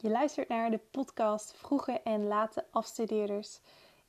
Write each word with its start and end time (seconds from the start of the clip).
Je 0.00 0.10
luistert 0.10 0.48
naar 0.48 0.70
de 0.70 0.80
podcast 0.90 1.52
Vroege 1.56 2.00
en 2.00 2.26
Late 2.26 2.64
Afstudeerders. 2.70 3.60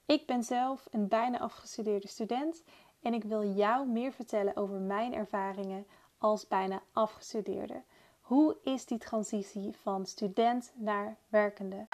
Ik 0.06 0.26
ben 0.26 0.44
zelf 0.44 0.88
een 0.92 1.08
bijna 1.08 1.40
afgestudeerde 1.40 2.08
student 2.08 2.64
en 3.02 3.14
ik 3.14 3.24
wil 3.24 3.54
jou 3.54 3.88
meer 3.88 4.12
vertellen 4.12 4.56
over 4.56 4.80
mijn 4.80 5.14
ervaringen 5.14 5.88
als 6.18 6.48
bijna 6.48 6.82
afgestudeerde. 6.94 7.84
Hoe 8.22 8.58
is 8.64 8.86
die 8.86 8.98
transitie 8.98 9.76
van 9.76 10.06
student 10.06 10.72
naar 10.76 11.18
werkende? 11.28 11.88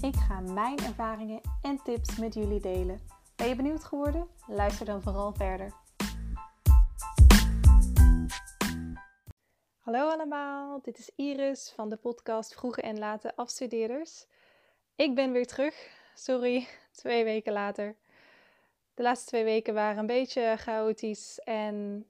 Ik 0.00 0.14
ga 0.14 0.40
mijn 0.40 0.78
ervaringen 0.78 1.40
en 1.62 1.82
tips 1.82 2.18
met 2.18 2.34
jullie 2.34 2.60
delen. 2.60 3.00
Ben 3.36 3.48
je 3.48 3.56
benieuwd 3.56 3.84
geworden? 3.84 4.28
Luister 4.46 4.86
dan 4.86 5.02
vooral 5.02 5.32
verder. 5.32 5.81
Hallo 9.82 10.08
allemaal, 10.08 10.80
dit 10.82 10.98
is 10.98 11.10
Iris 11.16 11.72
van 11.74 11.88
de 11.88 11.96
podcast 11.96 12.54
Vroege 12.54 12.80
en 12.82 12.98
Late 12.98 13.36
Afstudeerders. 13.36 14.26
Ik 14.96 15.14
ben 15.14 15.32
weer 15.32 15.46
terug, 15.46 15.74
sorry, 16.14 16.66
twee 17.02 17.24
weken 17.24 17.52
later. 17.52 17.96
De 18.94 19.02
laatste 19.02 19.26
twee 19.26 19.44
weken 19.44 19.74
waren 19.74 19.98
een 19.98 20.06
beetje 20.06 20.54
chaotisch 20.58 21.38
en 21.38 22.06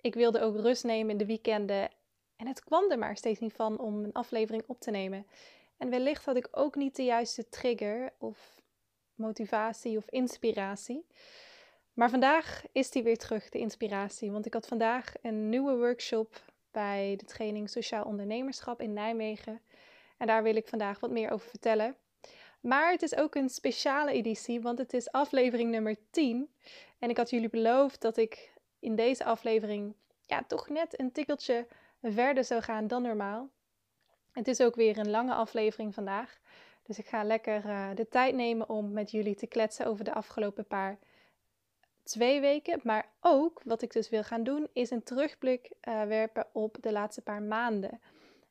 ik 0.00 0.14
wilde 0.14 0.40
ook 0.40 0.56
rust 0.56 0.84
nemen 0.84 1.10
in 1.10 1.16
de 1.16 1.26
weekenden. 1.26 1.90
En 2.36 2.46
het 2.46 2.64
kwam 2.64 2.90
er 2.90 2.98
maar 2.98 3.16
steeds 3.16 3.40
niet 3.40 3.52
van 3.52 3.78
om 3.78 4.04
een 4.04 4.12
aflevering 4.12 4.64
op 4.66 4.80
te 4.80 4.90
nemen. 4.90 5.26
En 5.76 5.90
wellicht 5.90 6.24
had 6.24 6.36
ik 6.36 6.48
ook 6.50 6.74
niet 6.74 6.96
de 6.96 7.04
juiste 7.04 7.48
trigger 7.48 8.12
of 8.18 8.60
motivatie 9.14 9.96
of 9.96 10.08
inspiratie. 10.08 11.06
Maar 11.92 12.10
vandaag 12.10 12.64
is 12.72 12.90
die 12.90 13.02
weer 13.02 13.18
terug, 13.18 13.48
de 13.48 13.58
inspiratie. 13.58 14.30
Want 14.30 14.46
ik 14.46 14.54
had 14.54 14.66
vandaag 14.66 15.12
een 15.22 15.48
nieuwe 15.48 15.76
workshop 15.76 16.52
bij 16.74 17.14
de 17.16 17.24
training 17.24 17.70
Sociaal 17.70 18.04
Ondernemerschap 18.04 18.80
in 18.80 18.92
Nijmegen. 18.92 19.60
En 20.16 20.26
daar 20.26 20.42
wil 20.42 20.56
ik 20.56 20.68
vandaag 20.68 21.00
wat 21.00 21.10
meer 21.10 21.30
over 21.30 21.48
vertellen. 21.48 21.96
Maar 22.60 22.90
het 22.90 23.02
is 23.02 23.16
ook 23.16 23.34
een 23.34 23.48
speciale 23.48 24.12
editie, 24.12 24.60
want 24.60 24.78
het 24.78 24.92
is 24.92 25.10
aflevering 25.10 25.70
nummer 25.70 25.96
10. 26.10 26.54
En 26.98 27.10
ik 27.10 27.16
had 27.16 27.30
jullie 27.30 27.48
beloofd 27.48 28.00
dat 28.00 28.16
ik 28.16 28.52
in 28.78 28.96
deze 28.96 29.24
aflevering 29.24 29.94
ja, 30.26 30.44
toch 30.46 30.68
net 30.68 31.00
een 31.00 31.12
tikkeltje 31.12 31.66
verder 32.02 32.44
zou 32.44 32.62
gaan 32.62 32.86
dan 32.86 33.02
normaal. 33.02 33.50
Het 34.32 34.48
is 34.48 34.60
ook 34.60 34.74
weer 34.74 34.98
een 34.98 35.10
lange 35.10 35.34
aflevering 35.34 35.94
vandaag. 35.94 36.38
Dus 36.82 36.98
ik 36.98 37.06
ga 37.06 37.24
lekker 37.24 37.64
uh, 37.64 37.88
de 37.94 38.08
tijd 38.08 38.34
nemen 38.34 38.68
om 38.68 38.92
met 38.92 39.10
jullie 39.10 39.34
te 39.34 39.46
kletsen 39.46 39.86
over 39.86 40.04
de 40.04 40.14
afgelopen 40.14 40.66
paar 40.66 40.98
twee 42.04 42.40
weken. 42.40 42.80
Maar 42.82 43.08
ook 43.20 43.60
wat 43.64 43.82
ik 43.82 43.92
dus 43.92 44.08
wil 44.08 44.24
gaan 44.24 44.42
doen, 44.42 44.68
is 44.72 44.90
een 44.90 45.02
terugblik 45.02 45.70
uh, 45.88 46.02
werpen 46.02 46.46
op 46.52 46.76
de 46.80 46.92
laatste 46.92 47.22
paar 47.22 47.42
maanden. 47.42 48.00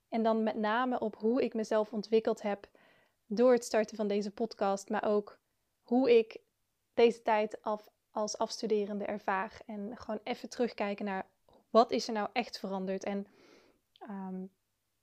En 0.09 0.23
dan 0.23 0.44
met 0.44 0.56
name 0.56 1.00
op 1.00 1.16
hoe 1.16 1.44
ik 1.44 1.54
mezelf 1.54 1.94
ontwikkeld 1.94 2.42
heb 2.42 2.68
door 3.26 3.52
het 3.52 3.66
starten 3.66 3.98
van 3.98 4.08
deze 4.08 4.31
podcast, 4.31 4.90
maar 4.90 5.04
ook 5.06 5.38
hoe 5.81 6.18
ik 6.18 6.38
deze 6.94 7.22
tijd 7.22 7.62
af, 7.62 7.90
als 8.12 8.38
afstuderende 8.38 9.06
ervaar. 9.06 9.62
En 9.66 9.98
gewoon 9.98 10.20
even 10.24 10.50
terugkijken 10.50 11.06
naar 11.06 11.26
wat 11.70 11.92
is 11.92 12.08
er 12.08 12.14
nou 12.14 12.30
echt 12.34 12.59
veranderd. 12.59 13.04
En 13.04 13.28
um, 14.09 14.52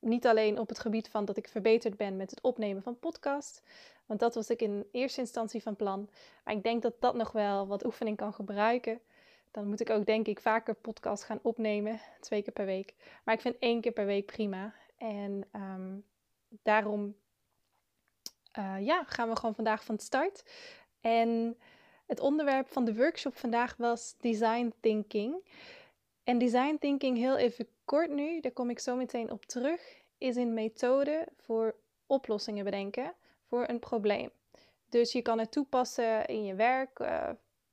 niet 0.01 0.27
alleen 0.27 0.59
op 0.59 0.69
het 0.69 0.79
gebied 0.79 1.09
van 1.09 1.25
dat 1.25 1.37
ik 1.37 1.49
verbeterd 1.49 1.97
ben 1.97 2.17
met 2.17 2.31
het 2.31 2.41
opnemen 2.41 2.83
van 2.83 2.99
podcast. 2.99 3.63
Want 4.07 4.21
dat 4.21 4.35
was 4.35 4.51
ik 4.51 4.63
in 4.63 4.87
eerste 4.93 5.21
instantie 5.21 5.63
van 5.63 5.77
plan. 5.77 6.09
Maar 6.45 6.55
ik 6.55 6.63
denk 6.63 6.83
dat 6.83 7.01
dat 7.01 7.15
nog 7.15 7.33
wel 7.33 7.67
wat 7.67 7.85
oefening 7.85 8.17
kan 8.17 8.33
gebruiken. 8.33 9.01
Dan 9.51 9.67
moet 9.67 9.81
ik 9.81 9.91
ook 9.91 10.07
denk 10.07 10.27
ik 10.27 10.41
vaker 10.41 10.75
podcast 10.75 11.25
gaan 11.25 11.39
opnemen. 11.43 12.01
Twee 12.21 12.43
keer 12.43 12.53
per 12.53 12.65
week. 12.65 12.95
Maar 13.25 13.35
ik 13.35 13.41
vind 13.41 13.59
één 13.59 13.81
keer 13.81 13.93
per 13.93 14.07
week 14.07 14.27
prima. 14.27 14.75
En 14.97 15.45
um, 15.53 16.05
daarom 16.63 17.15
uh, 18.59 18.77
ja, 18.81 19.05
gaan 19.07 19.29
we 19.29 19.37
gewoon 19.37 19.55
vandaag 19.55 19.85
van 19.85 19.99
start. 19.99 20.45
En 21.01 21.59
het 22.07 22.21
onderwerp 22.21 22.69
van 22.69 22.85
de 22.85 22.95
workshop 22.95 23.37
vandaag 23.37 23.77
was 23.77 24.15
design 24.21 24.73
thinking. 24.81 25.35
En 26.31 26.39
design 26.39 26.77
thinking, 26.81 27.17
heel 27.17 27.37
even 27.37 27.69
kort 27.85 28.11
nu, 28.11 28.41
daar 28.41 28.53
kom 28.53 28.71
ik 28.71 28.79
zo 28.79 28.97
meteen 28.97 29.31
op 29.31 29.45
terug, 29.45 30.03
is 30.19 30.37
een 30.37 30.55
methode 30.55 31.29
voor 31.37 31.75
oplossingen 32.07 32.65
bedenken 32.65 33.15
voor 33.47 33.69
een 33.69 33.79
probleem. 33.79 34.31
Dus 34.89 35.13
je 35.13 35.23
kan 35.23 35.39
het 35.39 35.53
toepassen 35.53 36.27
in 36.27 36.45
je 36.45 36.55
werk 36.55 36.99
uh, 36.99 37.29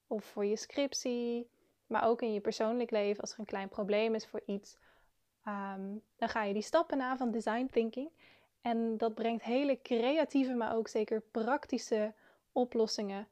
of 0.07 0.25
voor 0.25 0.45
je 0.45 0.55
scriptie, 0.55 1.49
maar 1.87 2.07
ook 2.07 2.21
in 2.21 2.33
je 2.33 2.39
persoonlijk 2.39 2.91
leven 2.91 3.21
als 3.21 3.33
er 3.33 3.39
een 3.39 3.45
klein 3.45 3.69
probleem 3.69 4.15
is 4.15 4.27
voor 4.27 4.41
iets. 4.45 4.77
Um, 5.47 6.01
dan 6.15 6.29
ga 6.29 6.43
je 6.43 6.53
die 6.53 6.61
stappen 6.61 6.97
na 6.97 7.17
van 7.17 7.31
design 7.31 7.67
thinking. 7.71 8.09
En 8.61 8.97
dat 8.97 9.15
brengt 9.15 9.43
hele 9.43 9.81
creatieve, 9.81 10.53
maar 10.53 10.75
ook 10.75 10.87
zeker 10.87 11.21
praktische 11.21 12.13
oplossingen 12.51 13.27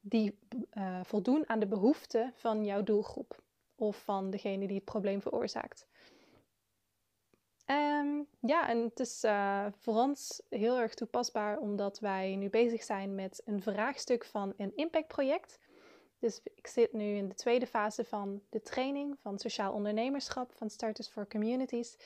die 0.00 0.38
uh, 0.74 1.00
voldoen 1.02 1.48
aan 1.48 1.60
de 1.60 1.66
behoeften 1.66 2.32
van 2.34 2.64
jouw 2.64 2.82
doelgroep 2.82 3.44
of 3.76 3.96
van 3.96 4.30
degene 4.30 4.66
die 4.66 4.76
het 4.76 4.84
probleem 4.84 5.20
veroorzaakt. 5.22 5.86
Um, 7.70 8.26
ja, 8.40 8.68
en 8.68 8.82
het 8.82 9.00
is 9.00 9.24
uh, 9.24 9.66
voor 9.76 9.94
ons 9.94 10.42
heel 10.48 10.78
erg 10.78 10.94
toepasbaar 10.94 11.58
omdat 11.58 11.98
wij 11.98 12.36
nu 12.36 12.50
bezig 12.50 12.82
zijn 12.82 13.14
met 13.14 13.42
een 13.44 13.62
vraagstuk 13.62 14.24
van 14.24 14.54
een 14.56 14.76
impactproject. 14.76 15.58
Dus 16.18 16.40
ik 16.54 16.66
zit 16.66 16.92
nu 16.92 17.16
in 17.16 17.28
de 17.28 17.34
tweede 17.34 17.66
fase 17.66 18.04
van 18.04 18.42
de 18.50 18.62
training 18.62 19.18
van 19.20 19.38
sociaal 19.38 19.72
ondernemerschap 19.72 20.52
van 20.52 20.70
Starters 20.70 21.08
for 21.08 21.28
Communities. 21.28 21.96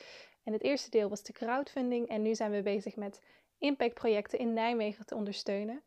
En 0.43 0.53
het 0.53 0.63
eerste 0.63 0.89
deel 0.89 1.09
was 1.09 1.23
de 1.23 1.33
crowdfunding 1.33 2.07
en 2.07 2.21
nu 2.21 2.35
zijn 2.35 2.51
we 2.51 2.61
bezig 2.61 2.95
met 2.95 3.21
impactprojecten 3.57 4.39
in 4.39 4.53
Nijmegen 4.53 5.05
te 5.05 5.15
ondersteunen. 5.15 5.83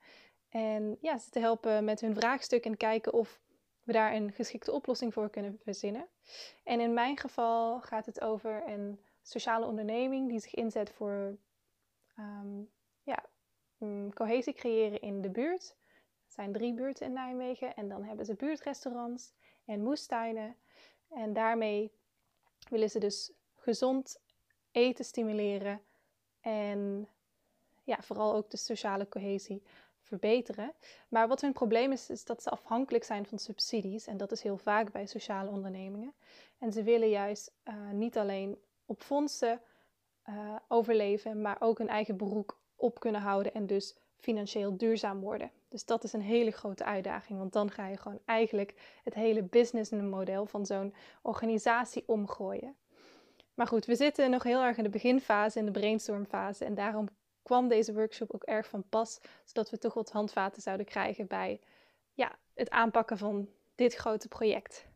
En 0.48 0.96
ja, 1.00 1.18
ze 1.18 1.30
te 1.30 1.38
helpen 1.38 1.84
met 1.84 2.00
hun 2.00 2.14
vraagstuk 2.14 2.64
en 2.64 2.76
kijken 2.76 3.12
of 3.12 3.40
we 3.84 3.92
daar 3.92 4.14
een 4.14 4.32
geschikte 4.32 4.72
oplossing 4.72 5.12
voor 5.12 5.30
kunnen 5.30 5.58
verzinnen. 5.62 6.08
En 6.64 6.80
in 6.80 6.94
mijn 6.94 7.18
geval 7.18 7.80
gaat 7.80 8.06
het 8.06 8.20
over 8.20 8.62
een 8.68 9.00
sociale 9.22 9.66
onderneming 9.66 10.28
die 10.28 10.40
zich 10.40 10.54
inzet 10.54 10.90
voor 10.90 11.36
um, 12.18 12.70
ja, 13.02 13.24
um, 13.78 14.12
cohesie 14.12 14.54
creëren 14.54 15.00
in 15.00 15.20
de 15.20 15.30
buurt. 15.30 15.76
Er 16.26 16.32
zijn 16.32 16.52
drie 16.52 16.74
buurten 16.74 17.06
in 17.06 17.12
Nijmegen 17.12 17.74
en 17.74 17.88
dan 17.88 18.04
hebben 18.04 18.26
ze 18.26 18.34
buurtrestaurants 18.34 19.32
en 19.64 19.82
moestuinen. 19.82 20.56
En 21.08 21.32
daarmee 21.32 21.92
willen 22.68 22.90
ze 22.90 22.98
dus 22.98 23.32
gezond 23.54 24.20
eten 24.70 25.04
stimuleren 25.04 25.80
en 26.40 27.08
ja, 27.84 28.02
vooral 28.02 28.34
ook 28.34 28.50
de 28.50 28.56
sociale 28.56 29.08
cohesie 29.08 29.62
Maar 31.08 31.28
wat 31.28 31.40
hun 31.40 31.52
probleem 31.52 31.92
is, 31.92 32.10
is 32.10 32.24
dat 32.24 32.42
ze 32.42 32.50
afhankelijk 32.50 33.04
zijn 33.04 33.26
van 33.26 33.38
subsidies. 33.38 34.06
En 34.06 34.16
dat 34.16 34.32
is 34.32 34.42
heel 34.42 34.56
vaak 34.56 34.92
bij 34.92 35.06
sociale 35.06 35.50
ondernemingen. 35.50 36.12
En 36.58 36.72
ze 36.72 36.82
willen 36.82 37.08
juist 37.08 37.52
uh, 37.64 37.74
niet 37.92 38.18
alleen 38.18 38.58
op 38.86 39.02
fondsen 39.02 39.60
uh, 40.28 40.56
overleven, 40.68 41.40
maar 41.40 41.56
ook 41.58 41.78
een 41.78 41.88
eigen 41.88 42.16
beroep 42.16 42.56
op 42.76 43.00
kunnen 43.00 43.20
houden 43.20 43.54
en 43.54 43.66
dus 43.66 43.94
financieel 44.16 44.76
duurzaam 44.76 45.20
worden. 45.20 45.50
Dus 45.68 45.84
dat 45.84 46.04
is 46.04 46.12
een 46.12 46.20
hele 46.22 46.50
grote 46.50 46.84
uitdaging, 46.84 47.38
want 47.38 47.52
dan 47.52 47.70
ga 47.70 47.86
je 47.86 47.96
gewoon 47.96 48.18
eigenlijk 48.24 48.74
het 49.04 49.14
hele 49.14 49.42
businessmodel 49.42 50.46
van 50.46 50.66
zo'n 50.66 50.94
organisatie 51.22 52.04
omgooien. 52.06 52.76
Maar 53.54 53.66
goed, 53.66 53.84
we 53.84 53.94
zitten 53.94 54.30
nog 54.30 54.42
heel 54.42 54.62
erg 54.62 54.76
in 54.76 54.82
de 54.82 54.88
beginfase, 54.88 55.58
in 55.58 55.64
de 55.64 55.70
brainstormfase. 55.70 56.64
En 56.64 56.74
daarom 56.74 57.08
kwam 57.44 57.68
deze 57.68 57.94
workshop 57.94 58.34
ook 58.34 58.42
erg 58.42 58.66
van 58.66 58.84
pas, 58.88 59.20
zodat 59.44 59.70
we 59.70 59.78
toch 59.78 59.94
wat 59.94 60.10
handvaten 60.10 60.62
zouden 60.62 60.86
krijgen 60.86 61.26
bij 61.26 61.60
ja, 62.12 62.38
het 62.54 62.70
aanpakken 62.70 63.18
van 63.18 63.48
dit 63.74 63.94
grote 63.94 64.28
project. 64.28 64.86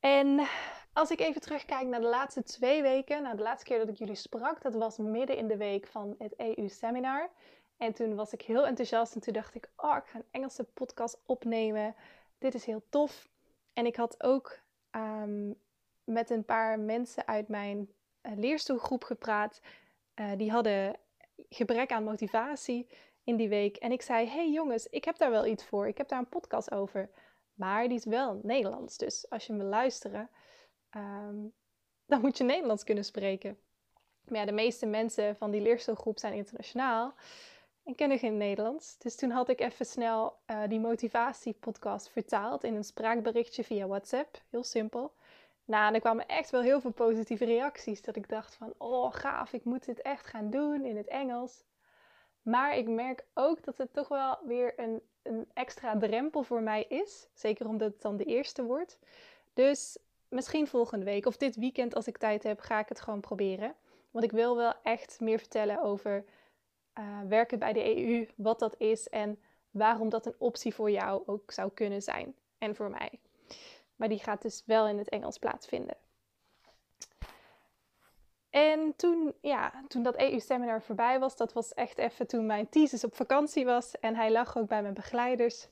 En 0.00 0.46
als 0.92 1.10
ik 1.10 1.20
even 1.20 1.40
terugkijk 1.40 1.86
naar 1.86 2.00
de 2.00 2.06
laatste 2.06 2.42
twee 2.42 2.82
weken, 2.82 3.22
nou 3.22 3.36
de 3.36 3.42
laatste 3.42 3.64
keer 3.64 3.78
dat 3.78 3.88
ik 3.88 3.96
jullie 3.96 4.14
sprak, 4.14 4.62
dat 4.62 4.74
was 4.74 4.98
midden 4.98 5.36
in 5.36 5.48
de 5.48 5.56
week 5.56 5.86
van 5.86 6.14
het 6.18 6.34
EU-seminar. 6.36 7.30
En 7.76 7.92
toen 7.92 8.14
was 8.14 8.32
ik 8.32 8.42
heel 8.42 8.66
enthousiast 8.66 9.14
en 9.14 9.20
toen 9.20 9.32
dacht 9.32 9.54
ik, 9.54 9.70
oh, 9.76 9.96
ik 9.96 10.06
ga 10.06 10.18
een 10.18 10.24
Engelse 10.30 10.64
podcast 10.64 11.18
opnemen. 11.26 11.94
Dit 12.38 12.54
is 12.54 12.64
heel 12.64 12.82
tof. 12.88 13.28
En 13.72 13.86
ik 13.86 13.96
had 13.96 14.22
ook 14.22 14.58
um, 14.90 15.60
met 16.04 16.30
een 16.30 16.44
paar 16.44 16.80
mensen 16.80 17.26
uit 17.26 17.48
mijn 17.48 17.88
uh, 18.22 18.32
leerstoelgroep 18.36 19.04
gepraat. 19.04 19.60
Uh, 20.14 20.30
die 20.36 20.50
hadden 20.50 20.96
gebrek 21.48 21.92
aan 21.92 22.04
motivatie 22.04 22.86
in 23.24 23.36
die 23.36 23.48
week. 23.48 23.76
En 23.76 23.92
ik 23.92 24.02
zei: 24.02 24.26
Hey 24.26 24.50
jongens, 24.50 24.86
ik 24.86 25.04
heb 25.04 25.18
daar 25.18 25.30
wel 25.30 25.46
iets 25.46 25.64
voor. 25.64 25.88
Ik 25.88 25.98
heb 25.98 26.08
daar 26.08 26.18
een 26.18 26.28
podcast 26.28 26.72
over. 26.72 27.10
Maar 27.54 27.88
die 27.88 27.96
is 27.96 28.04
wel 28.04 28.40
Nederlands. 28.42 28.96
Dus 28.96 29.30
als 29.30 29.46
je 29.46 29.52
me 29.52 29.64
luisteren, 29.64 30.30
um, 30.96 31.52
dan 32.06 32.20
moet 32.20 32.38
je 32.38 32.44
Nederlands 32.44 32.84
kunnen 32.84 33.04
spreken. 33.04 33.58
Maar 34.24 34.38
ja, 34.38 34.46
de 34.46 34.52
meeste 34.52 34.86
mensen 34.86 35.36
van 35.36 35.50
die 35.50 35.60
leerstoelgroep 35.60 36.18
zijn 36.18 36.32
internationaal 36.32 37.14
en 37.84 37.94
kennen 37.94 38.18
geen 38.18 38.36
Nederlands. 38.36 38.98
Dus 38.98 39.16
toen 39.16 39.30
had 39.30 39.48
ik 39.48 39.60
even 39.60 39.86
snel 39.86 40.38
uh, 40.46 40.62
die 40.68 40.80
motivatiepodcast 40.80 42.08
vertaald 42.08 42.64
in 42.64 42.74
een 42.74 42.84
spraakberichtje 42.84 43.64
via 43.64 43.86
WhatsApp. 43.86 44.42
Heel 44.50 44.64
simpel. 44.64 45.14
Nou, 45.64 45.94
er 45.94 46.00
kwamen 46.00 46.26
echt 46.26 46.50
wel 46.50 46.62
heel 46.62 46.80
veel 46.80 46.92
positieve 46.92 47.44
reacties. 47.44 48.02
Dat 48.02 48.16
ik 48.16 48.28
dacht 48.28 48.54
van, 48.54 48.74
oh 48.78 49.12
gaaf, 49.12 49.52
ik 49.52 49.64
moet 49.64 49.84
dit 49.84 50.02
echt 50.02 50.26
gaan 50.26 50.50
doen 50.50 50.84
in 50.84 50.96
het 50.96 51.08
Engels. 51.08 51.64
Maar 52.42 52.76
ik 52.76 52.88
merk 52.88 53.24
ook 53.34 53.64
dat 53.64 53.78
het 53.78 53.92
toch 53.92 54.08
wel 54.08 54.38
weer 54.46 54.78
een, 54.80 55.02
een 55.22 55.50
extra 55.54 55.98
drempel 55.98 56.42
voor 56.42 56.62
mij 56.62 56.84
is. 56.84 57.28
Zeker 57.34 57.68
omdat 57.68 57.92
het 57.92 58.02
dan 58.02 58.16
de 58.16 58.24
eerste 58.24 58.64
wordt. 58.64 58.98
Dus 59.54 59.98
misschien 60.28 60.66
volgende 60.66 61.04
week 61.04 61.26
of 61.26 61.36
dit 61.36 61.56
weekend 61.56 61.94
als 61.94 62.06
ik 62.06 62.18
tijd 62.18 62.42
heb, 62.42 62.60
ga 62.60 62.78
ik 62.78 62.88
het 62.88 63.00
gewoon 63.00 63.20
proberen. 63.20 63.74
Want 64.10 64.24
ik 64.24 64.32
wil 64.32 64.56
wel 64.56 64.74
echt 64.82 65.20
meer 65.20 65.38
vertellen 65.38 65.82
over 65.82 66.24
uh, 66.98 67.20
werken 67.28 67.58
bij 67.58 67.72
de 67.72 67.96
EU, 67.96 68.28
wat 68.36 68.58
dat 68.58 68.74
is 68.78 69.08
en 69.08 69.38
waarom 69.70 70.08
dat 70.08 70.26
een 70.26 70.34
optie 70.38 70.74
voor 70.74 70.90
jou 70.90 71.22
ook 71.26 71.50
zou 71.50 71.70
kunnen 71.74 72.02
zijn 72.02 72.34
en 72.58 72.74
voor 72.76 72.90
mij. 72.90 73.20
Maar 74.02 74.10
die 74.10 74.20
gaat 74.20 74.42
dus 74.42 74.62
wel 74.66 74.88
in 74.88 74.98
het 74.98 75.08
Engels 75.08 75.38
plaatsvinden. 75.38 75.96
En 78.50 78.96
toen, 78.96 79.34
ja, 79.40 79.84
toen 79.88 80.02
dat 80.02 80.16
EU-seminar 80.16 80.82
voorbij 80.82 81.18
was, 81.18 81.36
dat 81.36 81.52
was 81.52 81.74
echt 81.74 81.98
even 81.98 82.26
toen 82.26 82.46
mijn 82.46 82.68
thesis 82.68 83.04
op 83.04 83.14
vakantie 83.14 83.64
was. 83.64 83.98
En 84.00 84.14
hij 84.14 84.32
lag 84.32 84.56
ook 84.56 84.68
bij 84.68 84.82
mijn 84.82 84.94
begeleiders 84.94 85.68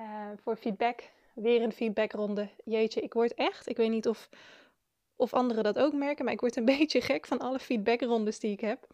uh, 0.00 0.28
voor 0.36 0.56
feedback. 0.56 1.02
Weer 1.34 1.62
een 1.62 1.72
feedbackronde. 1.72 2.48
Jeetje, 2.64 3.00
ik 3.00 3.12
word 3.12 3.34
echt, 3.34 3.68
ik 3.68 3.76
weet 3.76 3.90
niet 3.90 4.08
of, 4.08 4.28
of 5.16 5.32
anderen 5.32 5.64
dat 5.64 5.78
ook 5.78 5.92
merken, 5.92 6.24
maar 6.24 6.34
ik 6.34 6.40
word 6.40 6.56
een 6.56 6.64
beetje 6.78 7.00
gek 7.00 7.26
van 7.26 7.38
alle 7.38 7.58
feedbackrondes 7.58 8.38
die 8.38 8.52
ik 8.52 8.60
heb. 8.60 8.86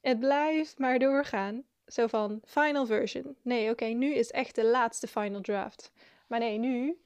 Het 0.00 0.18
blijft 0.18 0.78
maar 0.78 0.98
doorgaan. 0.98 1.64
Zo 1.86 2.06
van 2.06 2.40
final 2.44 2.86
version. 2.86 3.36
Nee, 3.42 3.70
oké, 3.70 3.84
nu 3.84 4.14
is 4.14 4.30
echt 4.30 4.54
de 4.54 4.64
laatste 4.64 5.06
final 5.06 5.40
draft. 5.40 5.92
Maar 6.26 6.38
nee, 6.38 6.58
nu 6.58 6.98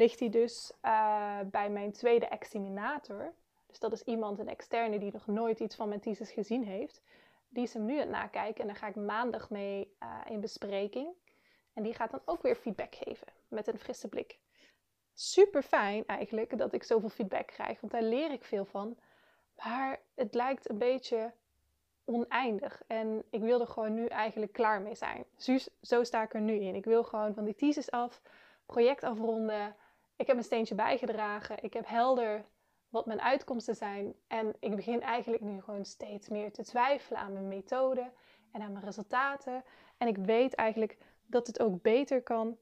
ligt 0.00 0.20
hij 0.20 0.28
dus 0.28 0.72
uh, 0.82 1.38
bij 1.44 1.70
mijn 1.70 1.92
tweede 1.92 2.26
examinator. 2.26 3.32
Dus 3.66 3.78
dat 3.78 3.92
is 3.92 4.02
iemand, 4.02 4.38
een 4.38 4.48
externe, 4.48 4.98
die 4.98 5.12
nog 5.12 5.26
nooit 5.26 5.60
iets 5.60 5.76
van 5.76 5.88
mijn 5.88 6.00
thesis 6.00 6.30
gezien 6.30 6.64
heeft. 6.64 7.02
Die 7.48 7.62
is 7.62 7.74
hem 7.74 7.84
nu 7.84 7.92
aan 7.92 8.00
het 8.00 8.08
nakijken 8.08 8.60
en 8.60 8.66
daar 8.66 8.76
ga 8.76 8.86
ik 8.86 8.94
maandag 8.94 9.50
mee 9.50 9.96
uh, 10.02 10.20
in 10.28 10.40
bespreking. 10.40 11.08
En 11.72 11.82
die 11.82 11.94
gaat 11.94 12.10
dan 12.10 12.20
ook 12.24 12.42
weer 12.42 12.56
feedback 12.56 12.94
geven 12.94 13.26
met 13.48 13.66
een 13.66 13.78
frisse 13.78 14.08
blik. 14.08 14.38
Super 15.14 15.62
fijn 15.62 16.06
eigenlijk 16.06 16.58
dat 16.58 16.72
ik 16.72 16.82
zoveel 16.82 17.08
feedback 17.08 17.46
krijg, 17.46 17.80
want 17.80 17.92
daar 17.92 18.02
leer 18.02 18.32
ik 18.32 18.44
veel 18.44 18.64
van. 18.64 18.96
Maar 19.64 20.00
het 20.14 20.34
lijkt 20.34 20.70
een 20.70 20.78
beetje 20.78 21.32
oneindig. 22.04 22.82
En 22.86 23.24
ik 23.30 23.40
wil 23.40 23.60
er 23.60 23.66
gewoon 23.66 23.94
nu 23.94 24.06
eigenlijk 24.06 24.52
klaar 24.52 24.80
mee 24.80 24.94
zijn. 24.94 25.24
Zo, 25.36 25.56
zo 25.82 26.04
sta 26.04 26.22
ik 26.22 26.34
er 26.34 26.40
nu 26.40 26.54
in. 26.54 26.74
Ik 26.74 26.84
wil 26.84 27.04
gewoon 27.04 27.34
van 27.34 27.44
die 27.44 27.54
thesis 27.54 27.90
af, 27.90 28.22
project 28.66 29.04
afronden. 29.04 29.76
Ik 30.20 30.26
heb 30.26 30.36
een 30.36 30.44
steentje 30.44 30.74
bijgedragen. 30.74 31.62
Ik 31.62 31.72
heb 31.72 31.86
helder 31.86 32.44
wat 32.88 33.06
mijn 33.06 33.20
uitkomsten 33.20 33.76
zijn. 33.76 34.14
En 34.26 34.54
ik 34.58 34.76
begin 34.76 35.02
eigenlijk 35.02 35.42
nu 35.42 35.60
gewoon 35.60 35.84
steeds 35.84 36.28
meer 36.28 36.52
te 36.52 36.64
twijfelen 36.64 37.20
aan 37.20 37.32
mijn 37.32 37.48
methode 37.48 38.10
en 38.52 38.60
aan 38.62 38.72
mijn 38.72 38.84
resultaten. 38.84 39.64
En 39.98 40.08
ik 40.08 40.16
weet 40.16 40.54
eigenlijk 40.54 40.96
dat 41.26 41.46
het 41.46 41.60
ook 41.60 41.82
beter 41.82 42.22
kan. 42.22 42.56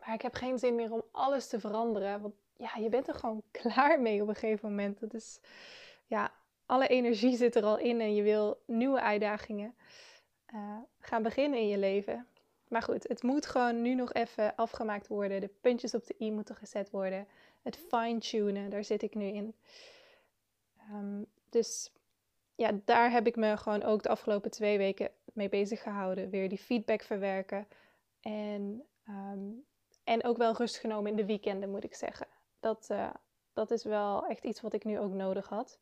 Maar 0.00 0.14
ik 0.14 0.22
heb 0.22 0.34
geen 0.34 0.58
zin 0.58 0.74
meer 0.74 0.92
om 0.92 1.02
alles 1.10 1.48
te 1.48 1.60
veranderen. 1.60 2.20
Want 2.20 2.34
ja, 2.56 2.70
je 2.78 2.88
bent 2.88 3.08
er 3.08 3.14
gewoon 3.14 3.42
klaar 3.62 4.00
mee 4.00 4.22
op 4.22 4.28
een 4.28 4.34
gegeven 4.34 4.68
moment. 4.68 5.00
Dat 5.00 5.14
is, 5.14 5.40
ja, 6.06 6.32
alle 6.66 6.86
energie 6.86 7.36
zit 7.36 7.56
er 7.56 7.64
al 7.64 7.78
in 7.78 8.00
en 8.00 8.14
je 8.14 8.22
wil 8.22 8.62
nieuwe 8.66 9.00
uitdagingen 9.00 9.74
uh, 10.54 10.78
gaan 10.98 11.22
beginnen 11.22 11.58
in 11.58 11.68
je 11.68 11.78
leven. 11.78 12.26
Maar 12.74 12.82
goed, 12.82 13.08
het 13.08 13.22
moet 13.22 13.46
gewoon 13.46 13.82
nu 13.82 13.94
nog 13.94 14.12
even 14.12 14.56
afgemaakt 14.56 15.08
worden. 15.08 15.40
De 15.40 15.50
puntjes 15.60 15.94
op 15.94 16.06
de 16.06 16.14
i 16.18 16.30
moeten 16.32 16.56
gezet 16.56 16.90
worden. 16.90 17.26
Het 17.62 17.76
fine-tunen, 17.88 18.70
daar 18.70 18.84
zit 18.84 19.02
ik 19.02 19.14
nu 19.14 19.26
in. 19.26 19.54
Um, 20.92 21.26
dus 21.48 21.92
ja, 22.54 22.70
daar 22.84 23.10
heb 23.10 23.26
ik 23.26 23.36
me 23.36 23.56
gewoon 23.56 23.82
ook 23.82 24.02
de 24.02 24.08
afgelopen 24.08 24.50
twee 24.50 24.78
weken 24.78 25.10
mee 25.32 25.48
bezig 25.48 25.82
gehouden. 25.82 26.30
Weer 26.30 26.48
die 26.48 26.58
feedback 26.58 27.02
verwerken. 27.02 27.68
En, 28.20 28.82
um, 29.08 29.64
en 30.04 30.24
ook 30.24 30.36
wel 30.36 30.52
rust 30.52 30.76
genomen 30.76 31.10
in 31.10 31.16
de 31.16 31.26
weekenden, 31.26 31.70
moet 31.70 31.84
ik 31.84 31.94
zeggen. 31.94 32.26
Dat, 32.60 32.88
uh, 32.90 33.10
dat 33.52 33.70
is 33.70 33.84
wel 33.84 34.26
echt 34.26 34.44
iets 34.44 34.60
wat 34.60 34.72
ik 34.72 34.84
nu 34.84 34.98
ook 34.98 35.12
nodig 35.12 35.48
had. 35.48 35.78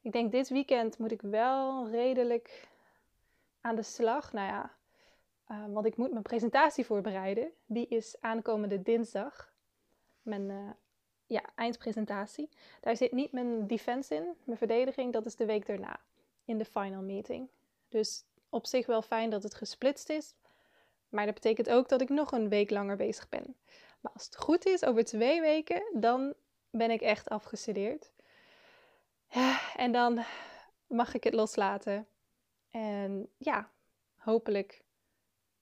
Ik 0.00 0.12
denk 0.12 0.32
dit 0.32 0.48
weekend 0.48 0.98
moet 0.98 1.12
ik 1.12 1.22
wel 1.22 1.90
redelijk 1.90 2.68
aan 3.60 3.76
de 3.76 3.82
slag. 3.82 4.32
Nou 4.32 4.46
ja, 4.46 4.77
uh, 5.48 5.64
want 5.68 5.86
ik 5.86 5.96
moet 5.96 6.10
mijn 6.10 6.22
presentatie 6.22 6.84
voorbereiden. 6.84 7.50
Die 7.66 7.86
is 7.88 8.16
aankomende 8.20 8.82
dinsdag. 8.82 9.52
Mijn 10.22 10.50
uh, 10.50 10.70
ja, 11.26 11.42
eindpresentatie. 11.54 12.48
Daar 12.80 12.96
zit 12.96 13.12
niet 13.12 13.32
mijn 13.32 13.66
defense 13.66 14.14
in, 14.14 14.36
mijn 14.44 14.58
verdediging. 14.58 15.12
Dat 15.12 15.26
is 15.26 15.36
de 15.36 15.44
week 15.44 15.66
daarna, 15.66 16.00
in 16.44 16.58
de 16.58 16.64
final 16.64 17.02
meeting. 17.02 17.48
Dus 17.88 18.24
op 18.48 18.66
zich 18.66 18.86
wel 18.86 19.02
fijn 19.02 19.30
dat 19.30 19.42
het 19.42 19.54
gesplitst 19.54 20.08
is. 20.08 20.34
Maar 21.08 21.24
dat 21.24 21.34
betekent 21.34 21.70
ook 21.70 21.88
dat 21.88 22.00
ik 22.00 22.08
nog 22.08 22.32
een 22.32 22.48
week 22.48 22.70
langer 22.70 22.96
bezig 22.96 23.28
ben. 23.28 23.56
Maar 24.00 24.12
als 24.12 24.24
het 24.24 24.36
goed 24.36 24.66
is, 24.66 24.84
over 24.84 25.04
twee 25.04 25.40
weken, 25.40 25.82
dan 25.92 26.34
ben 26.70 26.90
ik 26.90 27.00
echt 27.00 27.28
afgestudeerd. 27.28 28.12
En 29.76 29.92
dan 29.92 30.24
mag 30.86 31.14
ik 31.14 31.24
het 31.24 31.34
loslaten. 31.34 32.06
En 32.70 33.28
ja, 33.36 33.70
hopelijk 34.16 34.82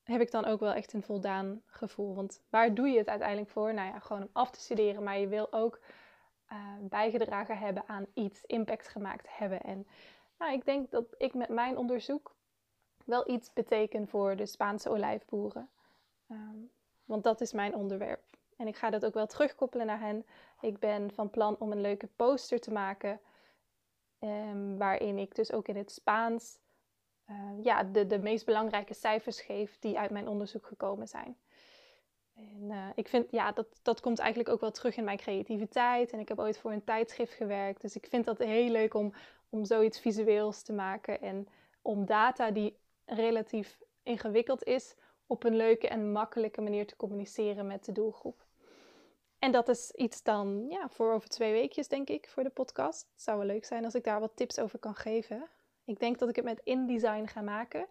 heb 0.06 0.20
ik 0.20 0.30
dan 0.30 0.44
ook 0.44 0.60
wel 0.60 0.72
echt 0.72 0.92
een 0.92 1.02
voldaan 1.02 1.62
gevoel. 1.66 2.14
Want 2.14 2.42
waar 2.50 2.74
doe 2.74 2.88
je 2.88 2.98
het 2.98 3.08
uiteindelijk 3.08 3.50
voor? 3.50 3.74
Nou 3.74 3.88
ja, 3.88 3.98
gewoon 3.98 4.22
om 4.22 4.28
af 4.32 4.50
te 4.50 4.60
studeren. 4.60 5.02
Maar 5.02 5.18
je 5.18 5.28
wil 5.28 5.52
ook 5.52 5.80
uh, 6.52 6.58
bijgedragen 6.80 7.58
hebben 7.58 7.82
aan 7.86 8.06
iets, 8.14 8.42
impact 8.44 8.88
gemaakt 8.88 9.26
hebben. 9.28 9.60
En 9.60 9.86
nou, 10.38 10.52
ik 10.52 10.64
denk 10.64 10.90
dat 10.90 11.04
ik 11.18 11.34
met 11.34 11.48
mijn 11.48 11.76
onderzoek 11.76 12.34
wel 13.04 13.30
iets 13.30 13.52
beteken 13.52 14.08
voor 14.08 14.36
de 14.36 14.46
Spaanse 14.46 14.90
olijfboeren. 14.90 15.68
Um, 16.30 16.70
want 17.04 17.22
dat 17.22 17.40
is 17.40 17.52
mijn 17.52 17.74
onderwerp. 17.74 18.22
En 18.56 18.66
ik 18.66 18.76
ga 18.76 18.90
dat 18.90 19.04
ook 19.04 19.14
wel 19.14 19.26
terugkoppelen 19.26 19.86
naar 19.86 20.00
hen. 20.00 20.26
Ik 20.60 20.78
ben 20.78 21.12
van 21.12 21.30
plan 21.30 21.56
om 21.58 21.72
een 21.72 21.80
leuke 21.80 22.08
poster 22.16 22.60
te 22.60 22.72
maken. 22.72 23.20
Um, 24.20 24.78
waarin 24.78 25.18
ik 25.18 25.34
dus 25.34 25.52
ook 25.52 25.68
in 25.68 25.76
het 25.76 25.90
Spaans 25.90 26.58
uh, 27.30 27.64
ja, 27.64 27.84
de, 27.84 28.06
de 28.06 28.18
meest 28.18 28.44
belangrijke 28.44 28.94
cijfers 28.94 29.40
geef 29.40 29.78
die 29.78 29.98
uit 29.98 30.10
mijn 30.10 30.28
onderzoek 30.28 30.66
gekomen 30.66 31.08
zijn. 31.08 31.36
En 32.36 32.70
uh, 32.70 32.86
ik 32.94 33.08
vind, 33.08 33.30
ja, 33.30 33.52
dat, 33.52 33.66
dat 33.82 34.00
komt 34.00 34.18
eigenlijk 34.18 34.50
ook 34.50 34.60
wel 34.60 34.70
terug 34.70 34.96
in 34.96 35.04
mijn 35.04 35.16
creativiteit. 35.16 36.12
En 36.12 36.18
ik 36.18 36.28
heb 36.28 36.38
ooit 36.38 36.58
voor 36.58 36.72
een 36.72 36.84
tijdschrift 36.84 37.32
gewerkt. 37.32 37.80
Dus 37.80 37.96
ik 37.96 38.06
vind 38.06 38.24
dat 38.24 38.38
heel 38.38 38.70
leuk 38.70 38.94
om, 38.94 39.12
om 39.48 39.64
zoiets 39.64 40.00
visueels 40.00 40.62
te 40.62 40.72
maken. 40.72 41.20
En 41.20 41.48
om 41.82 42.06
data 42.06 42.50
die 42.50 42.76
relatief 43.04 43.78
ingewikkeld 44.02 44.64
is, 44.64 44.94
op 45.26 45.44
een 45.44 45.56
leuke 45.56 45.88
en 45.88 46.12
makkelijke 46.12 46.60
manier 46.60 46.86
te 46.86 46.96
communiceren 46.96 47.66
met 47.66 47.84
de 47.84 47.92
doelgroep. 47.92 48.44
En 49.38 49.52
dat 49.52 49.68
is 49.68 49.90
iets 49.90 50.22
dan 50.22 50.66
ja, 50.68 50.88
voor 50.88 51.12
over 51.12 51.28
twee 51.28 51.52
weekjes, 51.52 51.88
denk 51.88 52.08
ik, 52.08 52.28
voor 52.28 52.42
de 52.42 52.50
podcast. 52.50 53.08
Het 53.12 53.22
zou 53.22 53.38
wel 53.38 53.46
leuk 53.46 53.64
zijn 53.64 53.84
als 53.84 53.94
ik 53.94 54.04
daar 54.04 54.20
wat 54.20 54.36
tips 54.36 54.58
over 54.58 54.78
kan 54.78 54.94
geven. 54.94 55.48
Ik 55.86 55.98
denk 55.98 56.18
dat 56.18 56.28
ik 56.28 56.36
het 56.36 56.44
met 56.44 56.60
InDesign 56.64 57.26
ga 57.26 57.40
maken. 57.40 57.86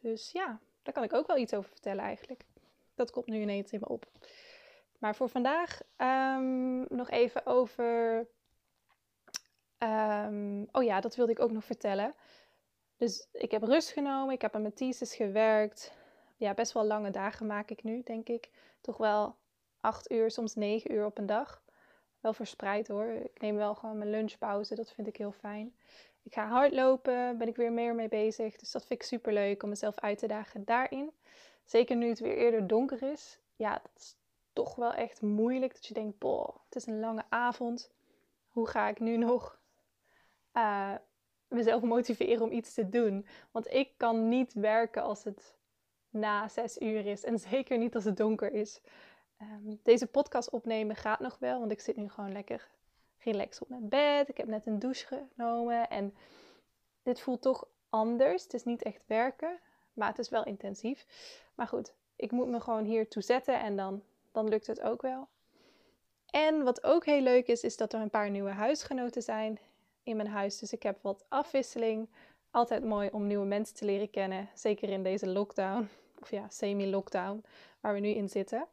Dus 0.00 0.30
ja, 0.30 0.60
daar 0.82 0.94
kan 0.94 1.02
ik 1.02 1.12
ook 1.12 1.26
wel 1.26 1.36
iets 1.36 1.54
over 1.54 1.70
vertellen 1.70 2.04
eigenlijk. 2.04 2.44
Dat 2.94 3.10
komt 3.10 3.26
nu 3.26 3.40
ineens 3.40 3.72
in 3.72 3.80
me 3.80 3.88
op. 3.88 4.06
Maar 4.98 5.16
voor 5.16 5.28
vandaag 5.28 5.80
um, 5.96 6.86
nog 6.88 7.10
even 7.10 7.46
over. 7.46 8.26
Um, 9.78 10.68
oh 10.72 10.82
ja, 10.82 11.00
dat 11.00 11.16
wilde 11.16 11.32
ik 11.32 11.40
ook 11.40 11.50
nog 11.50 11.64
vertellen. 11.64 12.14
Dus 12.96 13.28
ik 13.32 13.50
heb 13.50 13.62
rust 13.62 13.90
genomen, 13.90 14.34
ik 14.34 14.42
heb 14.42 14.54
aan 14.54 14.62
mijn 14.62 14.74
thesis 14.74 15.14
gewerkt. 15.14 15.92
Ja, 16.36 16.54
best 16.54 16.72
wel 16.72 16.84
lange 16.84 17.10
dagen 17.10 17.46
maak 17.46 17.70
ik 17.70 17.82
nu, 17.82 18.02
denk 18.02 18.28
ik. 18.28 18.50
Toch 18.80 18.96
wel 18.96 19.36
acht 19.80 20.10
uur, 20.10 20.30
soms 20.30 20.54
negen 20.54 20.92
uur 20.92 21.04
op 21.04 21.18
een 21.18 21.26
dag. 21.26 21.63
Wel 22.24 22.32
verspreid 22.32 22.88
hoor. 22.88 23.06
Ik 23.06 23.40
neem 23.40 23.56
wel 23.56 23.74
gewoon 23.74 23.98
mijn 23.98 24.10
lunchpauze, 24.10 24.74
dat 24.74 24.90
vind 24.90 25.06
ik 25.06 25.16
heel 25.16 25.32
fijn. 25.32 25.74
Ik 26.22 26.32
ga 26.32 26.46
hardlopen, 26.46 27.38
ben 27.38 27.48
ik 27.48 27.56
weer 27.56 27.72
meer 27.72 27.94
mee 27.94 28.08
bezig. 28.08 28.56
Dus 28.56 28.70
dat 28.70 28.86
vind 28.86 29.00
ik 29.00 29.06
super 29.06 29.32
leuk 29.32 29.62
om 29.62 29.68
mezelf 29.68 29.98
uit 29.98 30.18
te 30.18 30.26
dagen 30.26 30.64
daarin. 30.64 31.10
Zeker 31.64 31.96
nu 31.96 32.08
het 32.08 32.18
weer 32.18 32.36
eerder 32.36 32.66
donker 32.66 33.02
is. 33.02 33.38
Ja, 33.56 33.72
dat 33.72 33.90
is 33.96 34.16
toch 34.52 34.74
wel 34.74 34.92
echt 34.92 35.22
moeilijk. 35.22 35.72
Dat 35.72 35.86
je 35.86 35.94
denkt, 35.94 36.18
boh, 36.18 36.48
het 36.64 36.76
is 36.76 36.86
een 36.86 37.00
lange 37.00 37.24
avond. 37.28 37.90
Hoe 38.48 38.68
ga 38.68 38.88
ik 38.88 39.00
nu 39.00 39.16
nog 39.16 39.58
uh, 40.54 40.94
mezelf 41.48 41.82
motiveren 41.82 42.42
om 42.42 42.52
iets 42.52 42.74
te 42.74 42.88
doen? 42.88 43.26
Want 43.50 43.72
ik 43.72 43.90
kan 43.96 44.28
niet 44.28 44.52
werken 44.52 45.02
als 45.02 45.24
het 45.24 45.56
na 46.10 46.48
zes 46.48 46.78
uur 46.78 47.06
is. 47.06 47.24
En 47.24 47.38
zeker 47.50 47.78
niet 47.78 47.94
als 47.94 48.04
het 48.04 48.16
donker 48.16 48.52
is. 48.52 48.80
Um, 49.52 49.80
deze 49.82 50.06
podcast 50.06 50.50
opnemen 50.50 50.96
gaat 50.96 51.20
nog 51.20 51.38
wel, 51.38 51.58
want 51.58 51.72
ik 51.72 51.80
zit 51.80 51.96
nu 51.96 52.08
gewoon 52.08 52.32
lekker 52.32 52.68
relax 53.18 53.60
op 53.60 53.68
mijn 53.68 53.88
bed. 53.88 54.28
Ik 54.28 54.36
heb 54.36 54.46
net 54.46 54.66
een 54.66 54.78
douche 54.78 55.06
genomen 55.06 55.88
en 55.88 56.14
dit 57.02 57.20
voelt 57.20 57.42
toch 57.42 57.66
anders. 57.88 58.42
Het 58.42 58.54
is 58.54 58.64
niet 58.64 58.82
echt 58.82 59.02
werken, 59.06 59.58
maar 59.92 60.08
het 60.08 60.18
is 60.18 60.28
wel 60.28 60.44
intensief. 60.44 61.06
Maar 61.54 61.66
goed, 61.66 61.94
ik 62.16 62.30
moet 62.30 62.48
me 62.48 62.60
gewoon 62.60 62.84
hier 62.84 63.08
toe 63.08 63.22
zetten 63.22 63.60
en 63.60 63.76
dan, 63.76 64.02
dan 64.32 64.48
lukt 64.48 64.66
het 64.66 64.80
ook 64.80 65.02
wel. 65.02 65.28
En 66.30 66.62
wat 66.62 66.84
ook 66.84 67.04
heel 67.04 67.20
leuk 67.20 67.46
is, 67.46 67.62
is 67.62 67.76
dat 67.76 67.92
er 67.92 68.00
een 68.00 68.10
paar 68.10 68.30
nieuwe 68.30 68.50
huisgenoten 68.50 69.22
zijn 69.22 69.58
in 70.02 70.16
mijn 70.16 70.28
huis. 70.28 70.58
Dus 70.58 70.72
ik 70.72 70.82
heb 70.82 70.98
wat 71.02 71.24
afwisseling. 71.28 72.08
Altijd 72.50 72.84
mooi 72.84 73.08
om 73.12 73.26
nieuwe 73.26 73.46
mensen 73.46 73.76
te 73.76 73.84
leren 73.84 74.10
kennen. 74.10 74.48
Zeker 74.54 74.88
in 74.88 75.02
deze 75.02 75.26
lockdown. 75.26 75.88
Of 76.20 76.30
ja, 76.30 76.48
semi-lockdown 76.48 77.44
waar 77.80 77.94
we 77.94 78.00
nu 78.00 78.08
in 78.08 78.28
zitten. 78.28 78.66